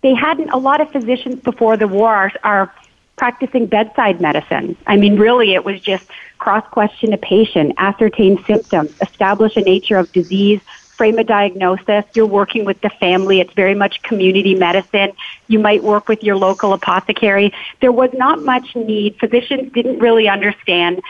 [0.00, 2.74] they hadn't, a lot of physicians before the war are, are
[3.16, 4.76] practicing bedside medicine.
[4.86, 6.04] I mean, really, it was just
[6.38, 10.60] cross question a patient, ascertain symptoms, establish a nature of disease,
[10.96, 12.04] frame a diagnosis.
[12.14, 13.40] You're working with the family.
[13.40, 15.12] It's very much community medicine.
[15.48, 17.52] You might work with your local apothecary.
[17.80, 19.16] There was not much need.
[19.18, 21.02] Physicians didn't really understand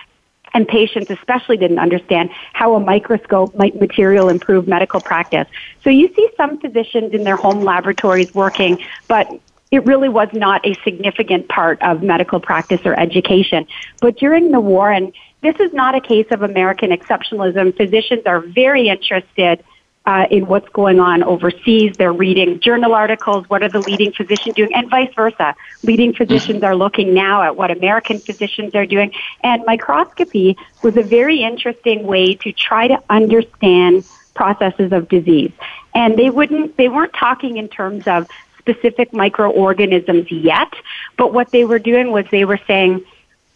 [0.54, 5.48] and patients especially didn't understand how a microscope might material improve medical practice.
[5.82, 8.78] So you see some physicians in their home laboratories working,
[9.08, 9.28] but
[9.74, 13.66] it really was not a significant part of medical practice or education.
[14.00, 15.12] But during the war, and
[15.42, 19.64] this is not a case of American exceptionalism, physicians are very interested
[20.06, 21.96] uh, in what's going on overseas.
[21.96, 23.48] They're reading journal articles.
[23.48, 24.72] What are the leading physicians doing?
[24.74, 25.56] And vice versa.
[25.82, 29.12] Leading physicians are looking now at what American physicians are doing.
[29.42, 34.04] And microscopy was a very interesting way to try to understand
[34.34, 35.52] processes of disease.
[35.94, 38.28] And they wouldn't, they weren't talking in terms of
[38.64, 40.72] specific microorganisms yet,
[41.16, 43.04] but what they were doing was they were saying,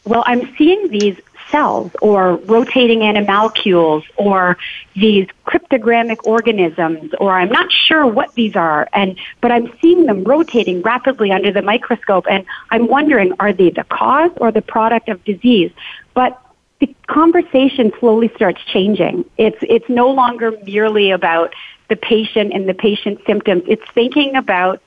[0.04, 1.16] well, I'm seeing these
[1.50, 4.58] cells or rotating animalcules or
[4.94, 10.24] these cryptogamic organisms or I'm not sure what these are and but I'm seeing them
[10.24, 15.08] rotating rapidly under the microscope and I'm wondering are they the cause or the product
[15.08, 15.72] of disease?
[16.12, 16.38] But
[16.80, 19.24] the conversation slowly starts changing.
[19.36, 21.54] It's it's no longer merely about
[21.88, 23.62] the patient and the patient's symptoms.
[23.66, 24.82] It's thinking about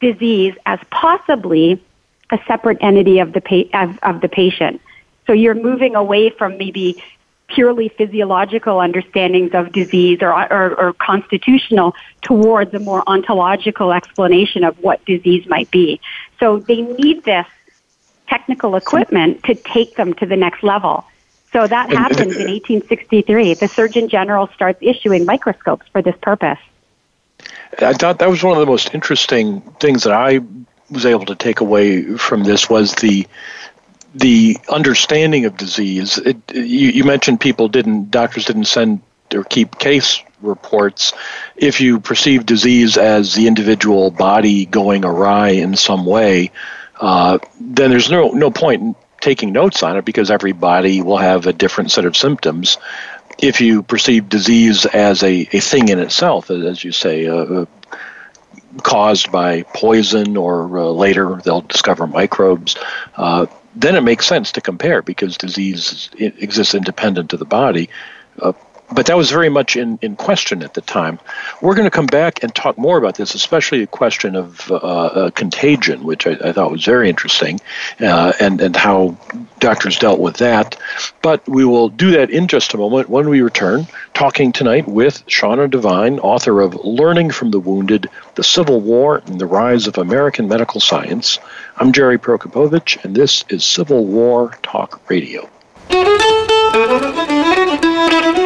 [0.00, 1.82] disease as possibly
[2.30, 4.80] a separate entity of the pa- of, of the patient
[5.26, 7.02] so you're moving away from maybe
[7.48, 14.76] purely physiological understandings of disease or, or, or, constitutional towards a more ontological explanation of
[14.82, 16.00] what disease might be.
[16.40, 17.46] So they need this
[18.26, 21.04] technical equipment to take them to the next level.
[21.52, 23.54] So that happens in 1863.
[23.54, 26.58] The Surgeon General starts issuing microscopes for this purpose.
[27.78, 30.40] I thought that was one of the most interesting things that I
[30.90, 33.26] was able to take away from this was the
[34.14, 36.16] the understanding of disease.
[36.16, 39.02] It, you, you mentioned people didn't, doctors didn't send
[39.34, 41.12] or keep case reports.
[41.54, 46.50] If you perceive disease as the individual body going awry in some way,
[46.98, 51.46] uh, then there's no no point in taking notes on it because everybody will have
[51.46, 52.78] a different set of symptoms.
[53.38, 57.66] If you perceive disease as a, a thing in itself, as you say, uh, uh
[58.82, 62.76] caused by poison or uh, later they'll discover microbes,
[63.16, 67.88] uh, then it makes sense to compare because disease exists independent of the body.
[68.92, 71.18] But that was very much in, in question at the time.
[71.60, 74.76] We're going to come back and talk more about this, especially the question of uh,
[74.76, 77.60] uh, contagion, which I, I, thought was very interesting,
[78.00, 79.16] uh, and, and how
[79.58, 80.76] doctors dealt with that.
[81.20, 85.26] But we will do that in just a moment when we return, talking tonight with
[85.26, 89.98] Shauna Devine, author of Learning from the Wounded The Civil War and the Rise of
[89.98, 91.40] American Medical Science.
[91.76, 95.50] I'm Jerry Prokopowicz, and this is Civil War Talk Radio.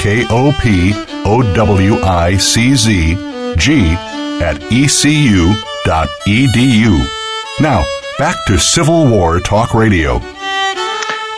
[0.00, 0.94] K O P
[1.26, 3.14] O W I C Z
[3.58, 3.82] G
[4.40, 5.52] at ecu.edu.
[7.60, 7.84] Now,
[8.18, 10.16] back to Civil War Talk Radio.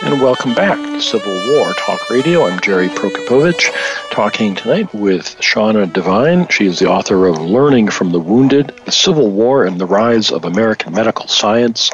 [0.03, 2.47] And welcome back to Civil War Talk Radio.
[2.47, 3.69] I'm Jerry Prokopowicz,
[4.11, 6.47] talking tonight with Shauna Devine.
[6.47, 10.31] She is the author of Learning from the Wounded, The Civil War and the Rise
[10.31, 11.91] of American Medical Science.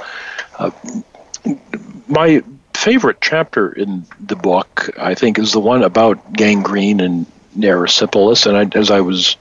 [0.59, 0.70] Uh,
[2.07, 2.43] my
[2.89, 8.47] favorite chapter in the book, I think, is the one about gangrene and erysipelas.
[8.47, 9.37] And I, as I was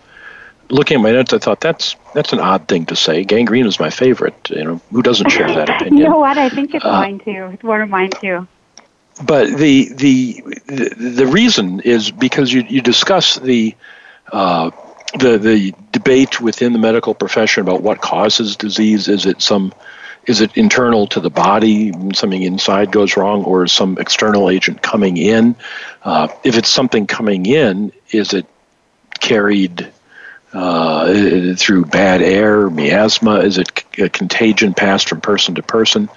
[0.69, 3.25] looking at my notes, I thought that's that's an odd thing to say.
[3.25, 4.51] Gangrene is my favorite.
[4.51, 5.97] You know, who doesn't share that opinion?
[5.97, 6.37] you know what?
[6.37, 7.49] I think it's uh, mine too.
[7.55, 8.47] It's one of mine too.
[9.25, 13.75] But the the the, the reason is because you you discuss the.
[14.31, 14.71] Uh,
[15.19, 19.73] the the debate within the medical profession about what causes disease is it some
[20.29, 24.83] is it internal to the body something inside goes wrong or is some external agent
[24.83, 25.57] coming in
[26.05, 28.47] uh, if it's something coming in is it
[29.21, 29.91] carried
[30.53, 33.41] uh, through bad air, miasma?
[33.41, 36.09] Is it a contagion passed from person to person?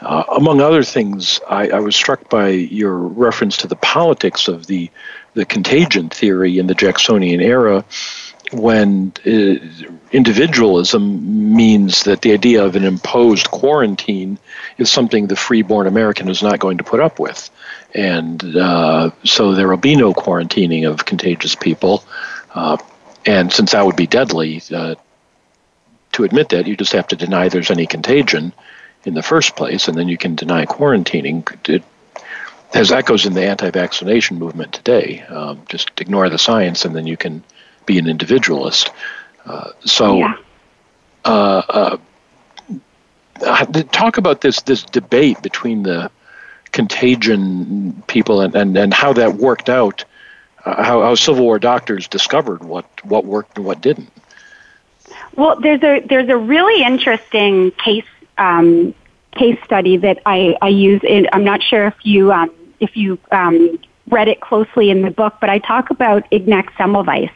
[0.00, 4.66] Uh, among other things, I, I, was struck by your reference to the politics of
[4.66, 4.90] the
[5.34, 7.84] the contagion theory in the Jacksonian era,
[8.52, 9.56] when uh,
[10.12, 14.38] individualism means that the idea of an imposed quarantine
[14.78, 17.50] is something the freeborn American is not going to put up with.
[17.94, 22.04] And uh, so there will be no quarantining of contagious people.
[22.54, 22.76] Uh,
[23.24, 24.96] and since that would be deadly, uh,
[26.12, 28.52] to admit that, you just have to deny there's any contagion
[29.04, 31.44] in the first place, and then you can deny quarantining.
[31.68, 31.82] It,
[32.72, 37.06] as that goes in the anti-vaccination movement today, um, just ignore the science, and then
[37.06, 37.44] you can
[37.86, 38.90] be an individualist.
[39.44, 40.34] Uh, so, yeah.
[41.24, 41.96] uh,
[43.40, 46.10] uh, talk about this this debate between the
[46.72, 50.04] contagion people and, and, and how that worked out
[50.64, 54.10] uh, how, how Civil War doctors discovered what, what worked and what didn't.
[55.36, 58.06] Well, there's a there's a really interesting case
[58.38, 58.94] um,
[59.32, 61.02] case study that I, I use.
[61.02, 63.78] In, I'm not sure if you um, if you um,
[64.08, 67.30] read it closely in the book, but I talk about Ignaz Semmelweis,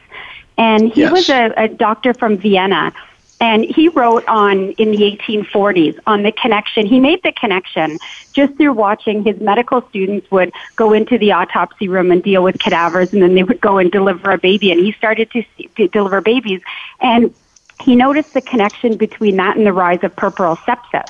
[0.59, 1.11] and he yes.
[1.11, 2.93] was a, a doctor from Vienna
[3.41, 6.85] and he wrote on in the 1840s on the connection.
[6.85, 7.97] He made the connection
[8.33, 12.59] just through watching his medical students would go into the autopsy room and deal with
[12.59, 14.71] cadavers, and then they would go and deliver a baby.
[14.71, 16.61] And he started to, see, to deliver babies,
[16.99, 17.33] and
[17.81, 21.07] he noticed the connection between that and the rise of puerperal sepsis.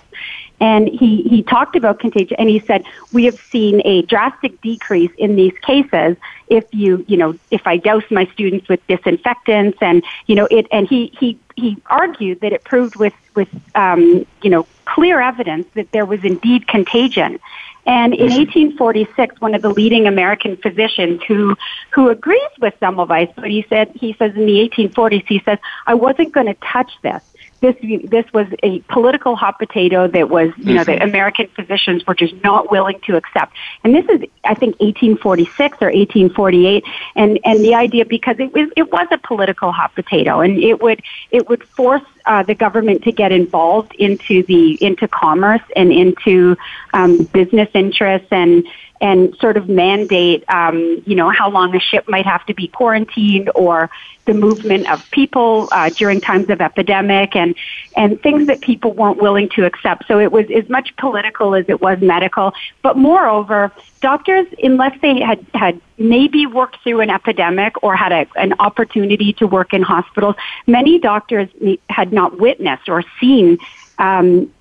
[0.59, 5.11] And he, he talked about contagion and he said, we have seen a drastic decrease
[5.17, 9.77] in these cases if you, you know, if I dose my students with disinfectants.
[9.81, 14.25] And, you know, it, and he, he, he argued that it proved with, with, um,
[14.41, 17.39] you know, clear evidence that there was indeed contagion.
[17.85, 21.55] And in 1846, one of the leading American physicians who
[21.91, 25.57] who agrees with Semmelweis, but he said he says in the 1840s, he says,
[25.87, 27.23] I wasn't going to touch this
[27.61, 27.75] this
[28.09, 30.99] this was a political hot potato that was you know mm-hmm.
[30.99, 33.53] the American physicians were just not willing to accept.
[33.83, 36.83] And this is I think 1846 or 1848,
[37.15, 40.81] and and the idea because it was it was a political hot potato, and it
[40.81, 41.01] would
[41.31, 46.55] it would force uh, the government to get involved into the into commerce and into
[46.93, 48.65] um, business interests and
[49.01, 52.67] and sort of mandate, um, you know, how long a ship might have to be
[52.67, 53.89] quarantined or
[54.25, 57.55] the movement of people uh, during times of epidemic and
[57.95, 60.05] and things that people weren't willing to accept.
[60.07, 62.53] So it was as much political as it was medical.
[62.83, 63.71] But moreover,
[64.01, 69.33] doctors, unless they had had maybe worked through an epidemic or had a, an opportunity
[69.33, 70.35] to work in hospitals,
[70.67, 71.49] many doctors
[71.89, 73.57] had not witnessed or seen.
[73.97, 74.53] Um,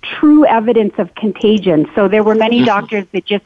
[0.00, 1.90] true evidence of contagion.
[1.96, 2.66] So there were many mm-hmm.
[2.66, 3.44] doctors that just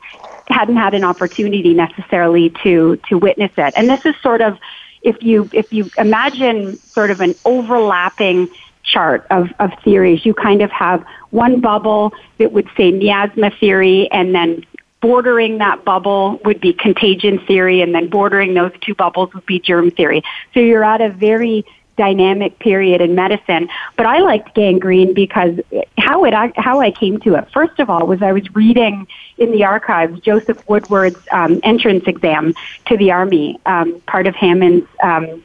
[0.48, 3.72] hadn't had an opportunity necessarily to to witness it.
[3.76, 4.58] And this is sort of
[5.02, 8.48] if you if you imagine sort of an overlapping
[8.84, 14.10] chart of, of theories, you kind of have one bubble that would say miasma theory
[14.10, 14.64] and then
[15.00, 19.58] bordering that bubble would be contagion theory and then bordering those two bubbles would be
[19.58, 20.22] germ theory.
[20.54, 21.64] So you're at a very
[21.96, 23.68] dynamic period in medicine.
[23.96, 25.58] But I liked gangrene because
[25.98, 27.48] how it how I came to it.
[27.52, 29.06] First of all, was I was reading
[29.38, 32.54] in the archives Joseph Woodward's um, entrance exam
[32.86, 34.88] to the army, um, part of Hammond's.
[35.02, 35.42] Um,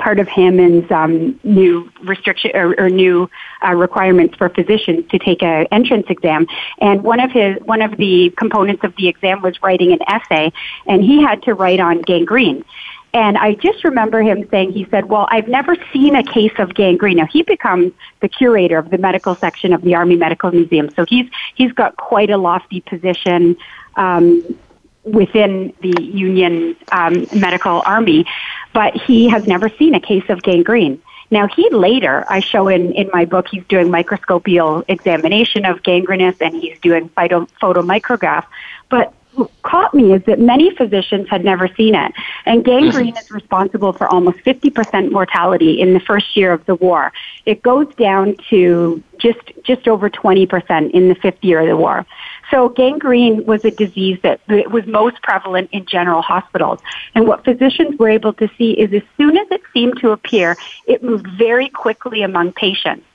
[0.00, 3.30] part of Hammond's um, new restriction or, or new
[3.62, 6.46] uh, requirements for physicians to take an entrance exam.
[6.78, 10.52] And one of his one of the components of the exam was writing an essay,
[10.86, 12.64] and he had to write on gangrene.
[13.12, 16.74] And I just remember him saying, he said, Well, I've never seen a case of
[16.74, 17.16] gangrene.
[17.16, 20.90] Now, he becomes the curator of the medical section of the Army Medical Museum.
[20.94, 23.56] So he's, he's got quite a lofty position
[23.96, 24.56] um,
[25.02, 28.26] within the Union um, Medical Army,
[28.72, 31.02] but he has never seen a case of gangrene.
[31.32, 36.36] Now, he later, I show in, in my book, he's doing microscopical examination of gangrenous
[36.40, 38.44] and he's doing photo, photomicrograph.
[38.88, 39.14] But
[39.62, 42.12] caught me is that many physicians had never seen it.
[42.46, 43.18] And gangrene mm-hmm.
[43.18, 47.12] is responsible for almost 50% mortality in the first year of the war.
[47.46, 52.06] It goes down to just, just over 20% in the fifth year of the war.
[52.50, 56.80] So gangrene was a disease that was most prevalent in general hospitals.
[57.14, 60.56] And what physicians were able to see is as soon as it seemed to appear,
[60.86, 63.06] it moved very quickly among patients.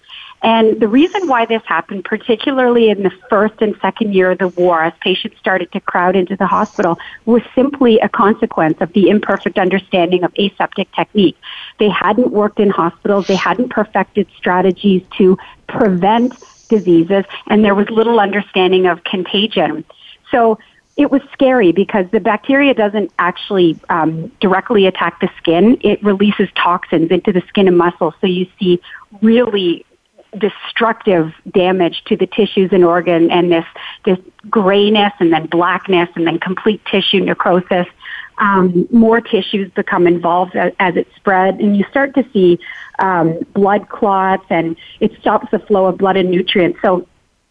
[0.41, 4.49] And the reason why this happened, particularly in the first and second year of the
[4.49, 9.09] war, as patients started to crowd into the hospital, was simply a consequence of the
[9.09, 11.37] imperfect understanding of aseptic technique.
[11.79, 16.35] They hadn't worked in hospitals, they hadn't perfected strategies to prevent
[16.69, 19.83] diseases, and there was little understanding of contagion.
[20.29, 20.59] So
[20.97, 25.77] it was scary because the bacteria doesn't actually um, directly attack the skin.
[25.81, 28.13] It releases toxins into the skin and muscles.
[28.21, 28.79] So you see
[29.21, 29.85] really
[30.39, 33.65] destructive damage to the tissues and organ and this,
[34.05, 34.19] this
[34.49, 37.87] grayness and then blackness and then complete tissue necrosis.
[38.37, 42.59] Um, more tissues become involved as, as it spread and you start to see
[42.99, 46.79] um, blood clots and it stops the flow of blood and nutrients.
[46.81, 47.07] So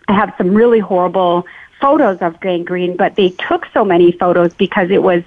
[0.08, 1.46] I have some really horrible
[1.80, 5.22] photos of gangrene, but they took so many photos because it was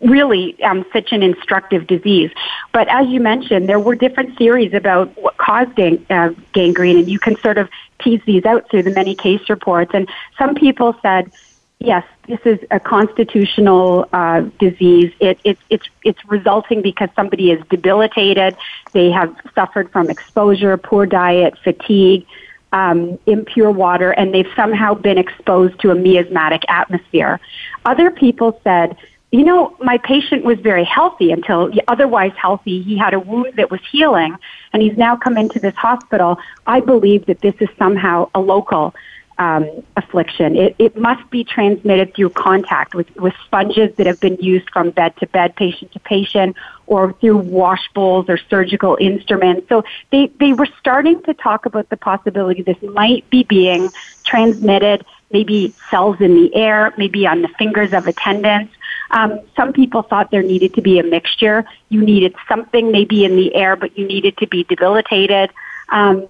[0.00, 2.30] really um, such an instructive disease.
[2.72, 7.08] But as you mentioned, there were different theories about what caused gang- uh, gangrene, and
[7.08, 7.68] you can sort of
[8.02, 9.92] tease these out through the many case reports.
[9.94, 11.32] And some people said,
[11.78, 15.12] yes, this is a constitutional uh, disease.
[15.20, 18.56] It, it, it's, it's resulting because somebody is debilitated,
[18.92, 22.26] they have suffered from exposure, poor diet, fatigue.
[22.72, 27.40] Um, impure water, and they've somehow been exposed to a miasmatic atmosphere.
[27.86, 28.98] Other people said
[29.32, 32.82] you know, my patient was very healthy until otherwise healthy.
[32.82, 34.36] He had a wound that was healing,
[34.72, 36.38] and he's now come into this hospital.
[36.66, 38.94] I believe that this is somehow a local
[39.38, 40.56] um, affliction.
[40.56, 44.90] It, it must be transmitted through contact with, with sponges that have been used from
[44.90, 46.56] bed to bed, patient to patient,
[46.86, 49.68] or through wash bowls or surgical instruments.
[49.68, 53.90] So they, they were starting to talk about the possibility this might be being
[54.24, 58.72] transmitted, maybe cells in the air, maybe on the fingers of attendants.
[59.10, 61.64] Um, some people thought there needed to be a mixture.
[61.88, 65.50] You needed something maybe in the air, but you needed to be debilitated.
[65.88, 66.28] Um,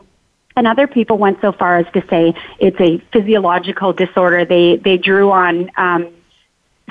[0.56, 4.44] and other people went so far as to say it's a physiological disorder.
[4.44, 6.08] They they drew on um,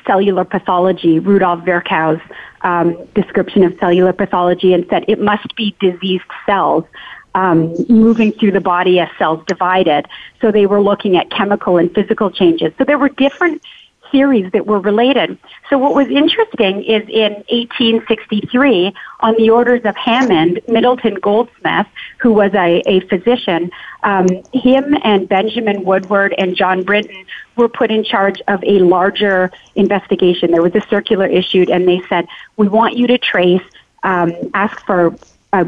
[0.05, 2.21] cellular pathology, Rudolf Virchow's
[2.61, 6.85] um, description of cellular pathology, and said it must be diseased cells.
[7.33, 10.07] Um, moving through the body as cells divided.
[10.39, 12.71] So they were looking at chemical and physical changes.
[12.77, 13.61] So there were different
[14.15, 15.37] theories that were related.
[15.69, 21.87] So what was interesting is in 1863, on the orders of Hammond, Middleton Goldsmith,
[22.19, 23.71] who was a, a physician,
[24.03, 27.25] um, him and Benjamin Woodward and John Brinton
[27.57, 30.51] were put in charge of a larger investigation.
[30.51, 33.67] There was a circular issued, and they said, "We want you to trace,
[34.03, 35.13] um, ask for."
[35.53, 35.65] A,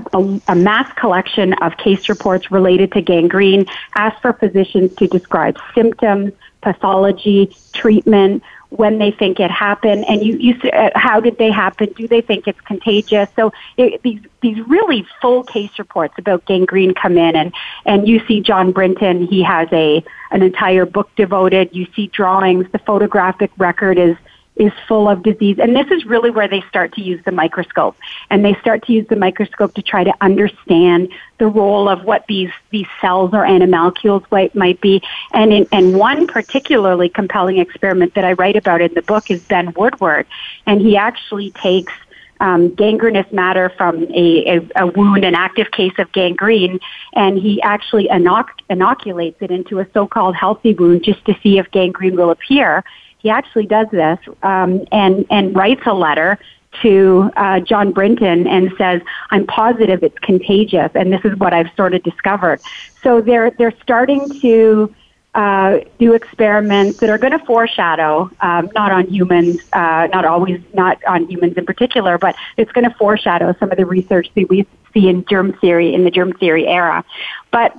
[0.49, 6.33] a, mass collection of case reports related to gangrene, ask for physicians to describe symptoms,
[6.61, 11.93] pathology, treatment, when they think it happened, and you, you uh, how did they happen?
[11.95, 13.29] Do they think it's contagious?
[13.35, 17.53] So it, these these really full case reports about gangrene come in, and
[17.85, 19.25] and you see John Brinton.
[19.27, 21.69] He has a an entire book devoted.
[21.71, 22.67] You see drawings.
[22.71, 24.17] The photographic record is
[24.59, 25.57] is full of disease.
[25.59, 27.95] And this is really where they start to use the microscope.
[28.29, 32.25] And they start to use the microscope to try to understand the role of what
[32.27, 35.01] these, these cells or animalcules might, be.
[35.33, 39.43] And in, and one particularly compelling experiment that I write about in the book is
[39.43, 40.27] Ben Woodward.
[40.65, 41.93] And he actually takes
[42.39, 46.79] um, gangrenous matter from a, a, a, wound, an active case of gangrene,
[47.13, 51.69] and he actually inoc- inoculates it into a so-called healthy wound just to see if
[51.71, 52.83] gangrene will appear
[53.19, 56.37] he actually does this um, and and writes a letter
[56.81, 59.01] to uh, John Brinton and says,
[59.31, 62.59] "I'm positive it's contagious, and this is what I've sort of discovered."
[63.03, 64.93] So they're they're starting to
[65.33, 70.59] uh, do experiments that are going to foreshadow, um, not on humans, uh, not always,
[70.73, 74.49] not on humans in particular, but it's going to foreshadow some of the research that
[74.49, 77.05] we see in germ theory in the germ theory era.
[77.51, 77.75] But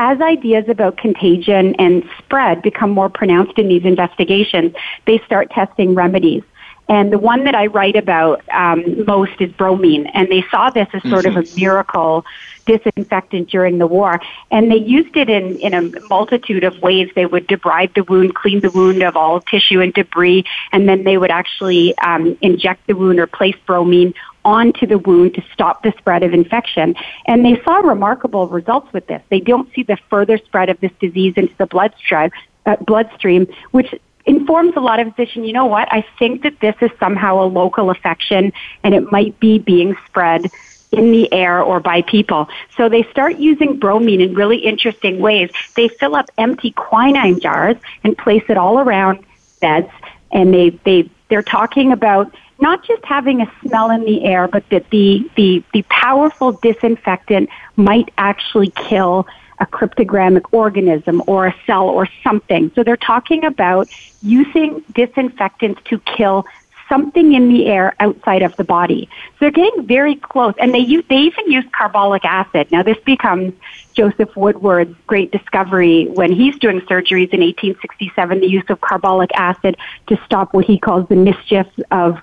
[0.00, 4.74] as ideas about contagion and spread become more pronounced in these investigations,
[5.06, 6.42] they start testing remedies.
[6.88, 10.06] And the one that I write about um, most is bromine.
[10.08, 11.36] And they saw this as sort mm-hmm.
[11.36, 12.24] of a miracle
[12.64, 14.20] disinfectant during the war.
[14.50, 17.10] And they used it in, in a multitude of ways.
[17.14, 21.04] They would debride the wound, clean the wound of all tissue and debris, and then
[21.04, 25.82] they would actually um, inject the wound or place bromine onto the wound to stop
[25.82, 26.94] the spread of infection.
[27.26, 29.22] And they saw remarkable results with this.
[29.28, 32.30] They don't see the further spread of this disease into the bloodstream,
[32.66, 33.94] uh, bloodstream which
[34.26, 37.46] informs a lot of physicians, you know what, I think that this is somehow a
[37.46, 38.52] local affection
[38.84, 40.46] and it might be being spread
[40.92, 42.48] in the air or by people.
[42.76, 45.50] So they start using bromine in really interesting ways.
[45.74, 49.24] They fill up empty quinine jars and place it all around
[49.60, 49.90] beds
[50.32, 54.68] and they, they, they're talking about not just having a smell in the air, but
[54.70, 59.26] that the, the, the powerful disinfectant might actually kill
[59.58, 62.70] a cryptogamic organism or a cell or something.
[62.74, 63.88] So they're talking about
[64.22, 66.46] using disinfectants to kill
[66.88, 69.08] something in the air outside of the body.
[69.34, 72.70] So they're getting very close, and they use, they even use carbolic acid.
[72.72, 73.54] Now this becomes
[73.94, 79.76] Joseph Woodward's great discovery when he's doing surgeries in 1867, the use of carbolic acid
[80.08, 82.18] to stop what he calls the mischief of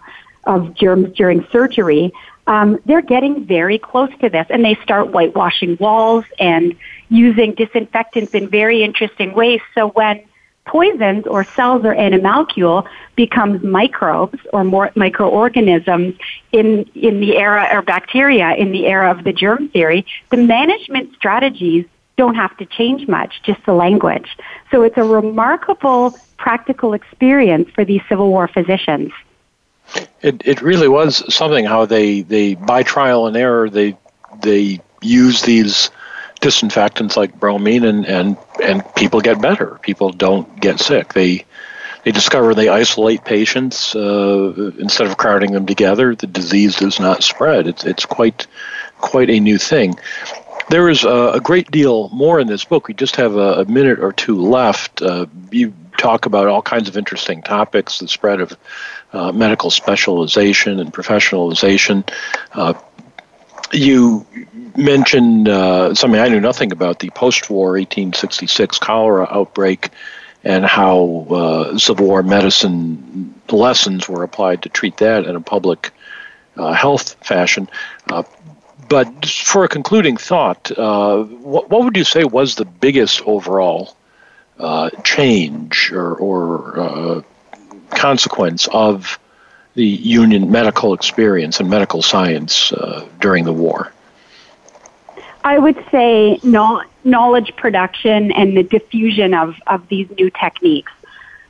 [0.47, 2.11] of germs during surgery.
[2.47, 6.75] Um, they're getting very close to this, and they start whitewashing walls and
[7.09, 9.61] using disinfectants in very interesting ways.
[9.75, 10.23] So when
[10.65, 16.15] poisons or cells or animalcule becomes microbes or more microorganisms
[16.51, 21.15] in, in the era or bacteria in the era of the germ theory, the management
[21.15, 21.85] strategies
[22.17, 24.37] don't have to change much, just the language.
[24.71, 29.11] So it's a remarkable practical experience for these Civil War physicians.
[30.21, 33.97] It, it really was something how they, they by trial and error they
[34.41, 35.91] they use these
[36.39, 39.79] disinfectants like bromine and, and, and people get better.
[39.81, 41.13] People don't get sick.
[41.13, 41.45] They
[42.03, 46.15] they discover they isolate patients uh, instead of crowding them together.
[46.15, 47.67] The disease does not spread.
[47.67, 48.47] It's it's quite
[48.99, 49.95] quite a new thing.
[50.69, 52.87] There is a, a great deal more in this book.
[52.87, 55.01] We just have a, a minute or two left.
[55.01, 58.55] Uh, you talk about all kinds of interesting topics: the spread of
[59.13, 62.07] uh, medical specialization and professionalization.
[62.53, 62.73] Uh,
[63.71, 64.25] you
[64.75, 69.89] mentioned uh, something I knew nothing about the post war 1866 cholera outbreak
[70.43, 75.91] and how uh, Civil War medicine lessons were applied to treat that in a public
[76.55, 77.69] uh, health fashion.
[78.09, 78.23] Uh,
[78.87, 83.97] but for a concluding thought, uh, what, what, would you say was the biggest overall
[84.59, 87.25] uh, change or, or
[87.97, 89.19] consequence of
[89.73, 92.71] the Union medical experience and medical science
[93.19, 93.91] during the war?
[95.43, 100.91] I would say knowledge production and the diffusion of, of these new techniques.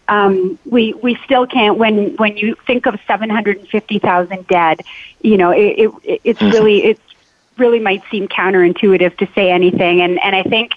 [0.07, 4.81] Um, we we still can't when when you think of 750,000 dead,
[5.21, 6.51] you know, it, it it's mm-hmm.
[6.51, 6.99] really it
[7.57, 10.73] really might seem counterintuitive to say anything, and and I think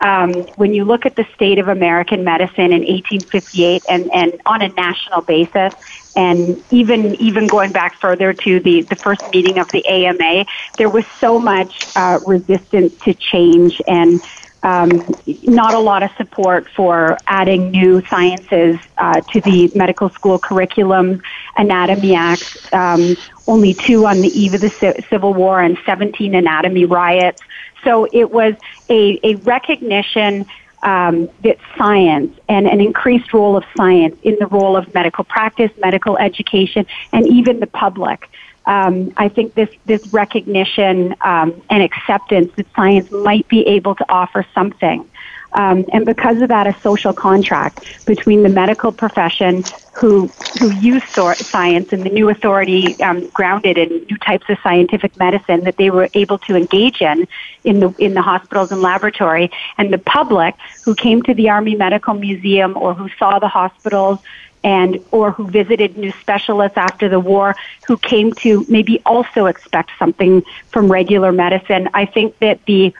[0.00, 4.62] um, when you look at the state of American medicine in 1858 and and on
[4.62, 5.72] a national basis,
[6.16, 10.44] and even even going back further to the the first meeting of the AMA,
[10.78, 14.22] there was so much uh, resistance to change and.
[14.66, 20.38] Um, not a lot of support for adding new sciences uh, to the medical school
[20.38, 21.20] curriculum,
[21.58, 23.14] anatomy acts, um,
[23.46, 27.42] only two on the eve of the Civil War and 17 anatomy riots.
[27.82, 28.54] So it was
[28.88, 30.46] a, a recognition
[30.82, 35.70] um, that science and an increased role of science in the role of medical practice,
[35.78, 38.28] medical education, and even the public.
[38.66, 44.06] Um, I think this this recognition um, and acceptance that science might be able to
[44.10, 45.08] offer something
[45.54, 51.02] um, and because of that, a social contract between the medical profession who who use
[51.50, 55.90] science and the new authority um, grounded in new types of scientific medicine that they
[55.90, 57.26] were able to engage in
[57.64, 61.74] in the in the hospitals and laboratory, and the public who came to the Army
[61.74, 64.18] Medical Museum or who saw the hospitals
[64.64, 67.54] and or who visited new specialists after the war
[67.86, 70.42] who came to maybe also expect something
[70.72, 71.88] from regular medicine.
[71.94, 72.94] I think that the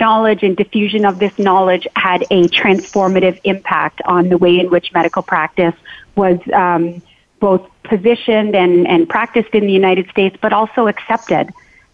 [0.00, 4.92] knowledge and diffusion of this knowledge had a transformative impact on the way in which
[4.92, 5.74] medical practice
[6.14, 7.02] was um,
[7.40, 11.50] both positioned and, and practiced in the United States, but also accepted.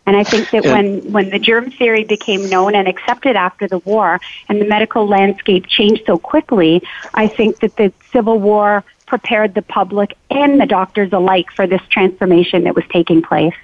[0.06, 3.78] And I think that when, when the germ theory became known and accepted after the
[3.78, 6.82] war and the medical landscape changed so quickly,
[7.14, 11.80] I think that the Civil War prepared the public and the doctors alike for this
[11.88, 13.54] transformation that was taking place.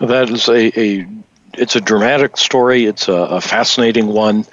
[0.00, 1.06] That is a, a
[1.58, 2.84] it's a dramatic story.
[2.84, 4.46] It's a, a fascinating one.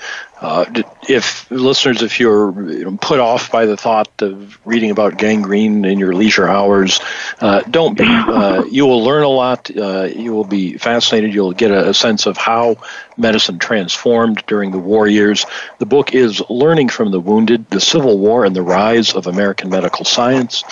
[0.44, 0.66] Uh,
[1.08, 2.52] if listeners, if you're
[2.98, 7.00] put off by the thought of reading about gangrene in your leisure hours,
[7.40, 8.04] uh, don't be.
[8.06, 9.72] Uh, you will learn a lot.
[9.76, 11.34] Uh, you will be fascinated.
[11.34, 12.76] You'll get a, a, sense of how
[13.16, 15.46] medicine transformed during the war years.
[15.80, 19.70] The book is Learning from the Wounded: The Civil War and the Rise of American
[19.70, 20.64] Medical Science.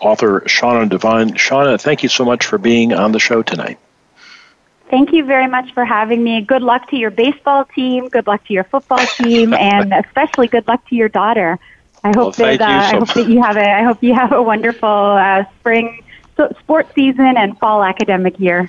[0.00, 1.32] Author Shauna Devine.
[1.32, 3.78] Shauna, thank you so much for being on the show tonight.
[4.90, 6.40] Thank you very much for having me.
[6.40, 8.08] Good luck to your baseball team.
[8.08, 11.58] Good luck to your football team, and especially good luck to your daughter.
[12.02, 14.32] I hope well, that uh, I hope that you have a I hope you have
[14.32, 16.02] a wonderful uh, spring
[16.58, 18.68] sports season and fall academic year.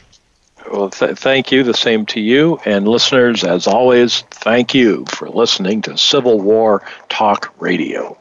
[0.71, 1.63] Well, th- thank you.
[1.63, 2.59] The same to you.
[2.65, 8.20] And listeners, as always, thank you for listening to Civil War Talk Radio.